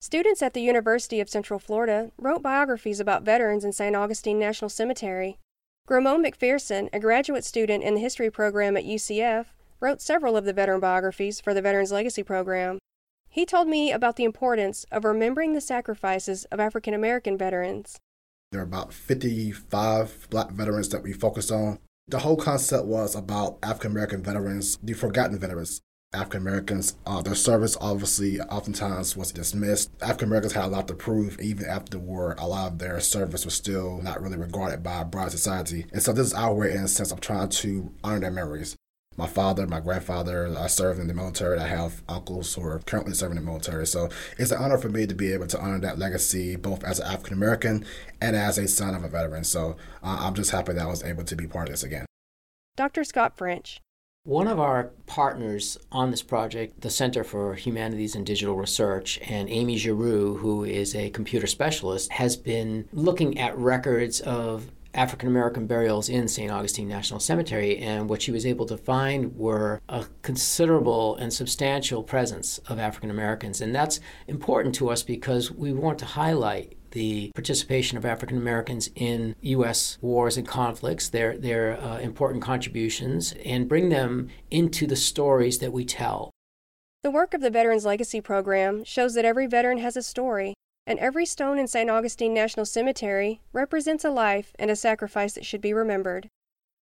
Students 0.00 0.42
at 0.42 0.54
the 0.54 0.62
University 0.62 1.18
of 1.18 1.28
Central 1.28 1.58
Florida 1.58 2.12
wrote 2.16 2.40
biographies 2.40 3.00
about 3.00 3.24
veterans 3.24 3.64
in 3.64 3.72
St. 3.72 3.96
Augustine 3.96 4.38
National 4.38 4.68
Cemetery. 4.68 5.38
Gramone 5.88 6.24
McPherson, 6.24 6.88
a 6.92 7.00
graduate 7.00 7.44
student 7.44 7.82
in 7.82 7.96
the 7.96 8.00
history 8.00 8.30
program 8.30 8.76
at 8.76 8.84
UCF, 8.84 9.46
wrote 9.80 10.02
several 10.02 10.36
of 10.36 10.44
the 10.44 10.52
veteran 10.52 10.80
biographies 10.80 11.40
for 11.40 11.54
the 11.54 11.62
Veterans 11.62 11.92
Legacy 11.92 12.22
program. 12.22 12.78
He 13.28 13.46
told 13.46 13.68
me 13.68 13.92
about 13.92 14.16
the 14.16 14.24
importance 14.24 14.84
of 14.90 15.04
remembering 15.04 15.54
the 15.54 15.60
sacrifices 15.60 16.44
of 16.46 16.60
African 16.60 16.94
American 16.94 17.38
veterans. 17.38 17.98
There 18.52 18.60
are 18.60 18.64
about 18.64 18.92
55 18.92 20.26
black 20.30 20.50
veterans 20.50 20.88
that 20.88 21.02
we 21.02 21.12
focused 21.12 21.52
on. 21.52 21.78
The 22.08 22.18
whole 22.18 22.36
concept 22.36 22.86
was 22.86 23.14
about 23.14 23.58
African 23.62 23.92
American 23.92 24.22
veterans, 24.22 24.76
the 24.82 24.94
forgotten 24.94 25.38
veterans. 25.38 25.80
African 26.12 26.40
Americans, 26.40 26.96
uh, 27.06 27.22
their 27.22 27.36
service 27.36 27.76
obviously 27.80 28.40
oftentimes 28.40 29.16
was 29.16 29.30
dismissed. 29.30 29.92
African 30.02 30.26
Americans 30.26 30.54
had 30.54 30.64
a 30.64 30.66
lot 30.66 30.88
to 30.88 30.94
prove 30.94 31.38
even 31.40 31.66
after 31.66 31.92
the 31.92 31.98
war. 32.00 32.34
A 32.36 32.48
lot 32.48 32.72
of 32.72 32.78
their 32.80 32.98
service 32.98 33.44
was 33.44 33.54
still 33.54 34.02
not 34.02 34.20
really 34.20 34.36
regarded 34.36 34.82
by 34.82 35.04
broad 35.04 35.30
society. 35.30 35.86
And 35.92 36.02
so 36.02 36.12
this 36.12 36.26
is 36.26 36.34
our 36.34 36.52
way, 36.52 36.72
in 36.72 36.82
a 36.82 36.88
sense, 36.88 37.12
of 37.12 37.20
trying 37.20 37.50
to 37.50 37.92
honor 38.02 38.18
their 38.18 38.32
memories. 38.32 38.74
My 39.20 39.26
father, 39.26 39.66
my 39.66 39.80
grandfather, 39.80 40.50
I 40.58 40.66
served 40.66 40.98
in 40.98 41.06
the 41.06 41.12
military. 41.12 41.58
I 41.58 41.66
have 41.66 42.02
uncles 42.08 42.54
who 42.54 42.64
are 42.64 42.78
currently 42.86 43.12
serving 43.12 43.36
in 43.36 43.44
the 43.44 43.50
military. 43.50 43.86
So 43.86 44.08
it's 44.38 44.50
an 44.50 44.56
honor 44.56 44.78
for 44.78 44.88
me 44.88 45.06
to 45.06 45.14
be 45.14 45.30
able 45.34 45.46
to 45.48 45.60
honor 45.60 45.78
that 45.80 45.98
legacy, 45.98 46.56
both 46.56 46.82
as 46.84 47.00
an 47.00 47.06
African 47.06 47.34
American 47.34 47.84
and 48.22 48.34
as 48.34 48.56
a 48.56 48.66
son 48.66 48.94
of 48.94 49.04
a 49.04 49.08
veteran. 49.08 49.44
So 49.44 49.76
uh, 50.02 50.16
I'm 50.20 50.32
just 50.32 50.52
happy 50.52 50.72
that 50.72 50.80
I 50.80 50.86
was 50.86 51.04
able 51.04 51.24
to 51.24 51.36
be 51.36 51.46
part 51.46 51.68
of 51.68 51.74
this 51.74 51.82
again. 51.82 52.06
Dr. 52.78 53.04
Scott 53.04 53.36
French. 53.36 53.82
One 54.24 54.48
of 54.48 54.58
our 54.58 54.84
partners 55.04 55.76
on 55.92 56.10
this 56.10 56.22
project, 56.22 56.80
the 56.80 56.88
Center 56.88 57.22
for 57.22 57.54
Humanities 57.56 58.14
and 58.14 58.24
Digital 58.24 58.56
Research, 58.56 59.18
and 59.22 59.50
Amy 59.50 59.76
Giroux, 59.76 60.36
who 60.36 60.64
is 60.64 60.94
a 60.94 61.10
computer 61.10 61.46
specialist, 61.46 62.12
has 62.12 62.38
been 62.38 62.88
looking 62.90 63.38
at 63.38 63.56
records 63.58 64.20
of 64.20 64.70
African 64.94 65.28
American 65.28 65.66
burials 65.66 66.08
in 66.08 66.28
St. 66.28 66.50
Augustine 66.50 66.88
National 66.88 67.20
Cemetery, 67.20 67.78
and 67.78 68.08
what 68.08 68.22
she 68.22 68.32
was 68.32 68.44
able 68.44 68.66
to 68.66 68.76
find 68.76 69.36
were 69.36 69.80
a 69.88 70.06
considerable 70.22 71.16
and 71.16 71.32
substantial 71.32 72.02
presence 72.02 72.58
of 72.68 72.78
African 72.78 73.10
Americans. 73.10 73.60
And 73.60 73.74
that's 73.74 74.00
important 74.26 74.74
to 74.76 74.90
us 74.90 75.02
because 75.02 75.50
we 75.50 75.72
want 75.72 75.98
to 76.00 76.04
highlight 76.04 76.76
the 76.90 77.30
participation 77.34 77.96
of 77.96 78.04
African 78.04 78.36
Americans 78.36 78.90
in 78.94 79.36
U.S. 79.42 79.98
wars 80.00 80.36
and 80.36 80.46
conflicts, 80.46 81.08
their, 81.08 81.38
their 81.38 81.80
uh, 81.80 81.98
important 81.98 82.42
contributions, 82.42 83.32
and 83.44 83.68
bring 83.68 83.88
them 83.88 84.28
into 84.50 84.86
the 84.86 84.96
stories 84.96 85.58
that 85.58 85.72
we 85.72 85.84
tell. 85.84 86.30
The 87.02 87.10
work 87.10 87.32
of 87.32 87.40
the 87.40 87.50
Veterans 87.50 87.86
Legacy 87.86 88.20
Program 88.20 88.84
shows 88.84 89.14
that 89.14 89.24
every 89.24 89.46
veteran 89.46 89.78
has 89.78 89.96
a 89.96 90.02
story, 90.02 90.54
and 90.86 90.98
every 90.98 91.26
stone 91.26 91.58
in 91.58 91.66
St. 91.66 91.90
Augustine 91.90 92.34
National 92.34 92.66
Cemetery 92.66 93.40
represents 93.52 94.04
a 94.04 94.10
life 94.10 94.52
and 94.58 94.70
a 94.70 94.76
sacrifice 94.76 95.34
that 95.34 95.46
should 95.46 95.60
be 95.60 95.72
remembered. 95.72 96.28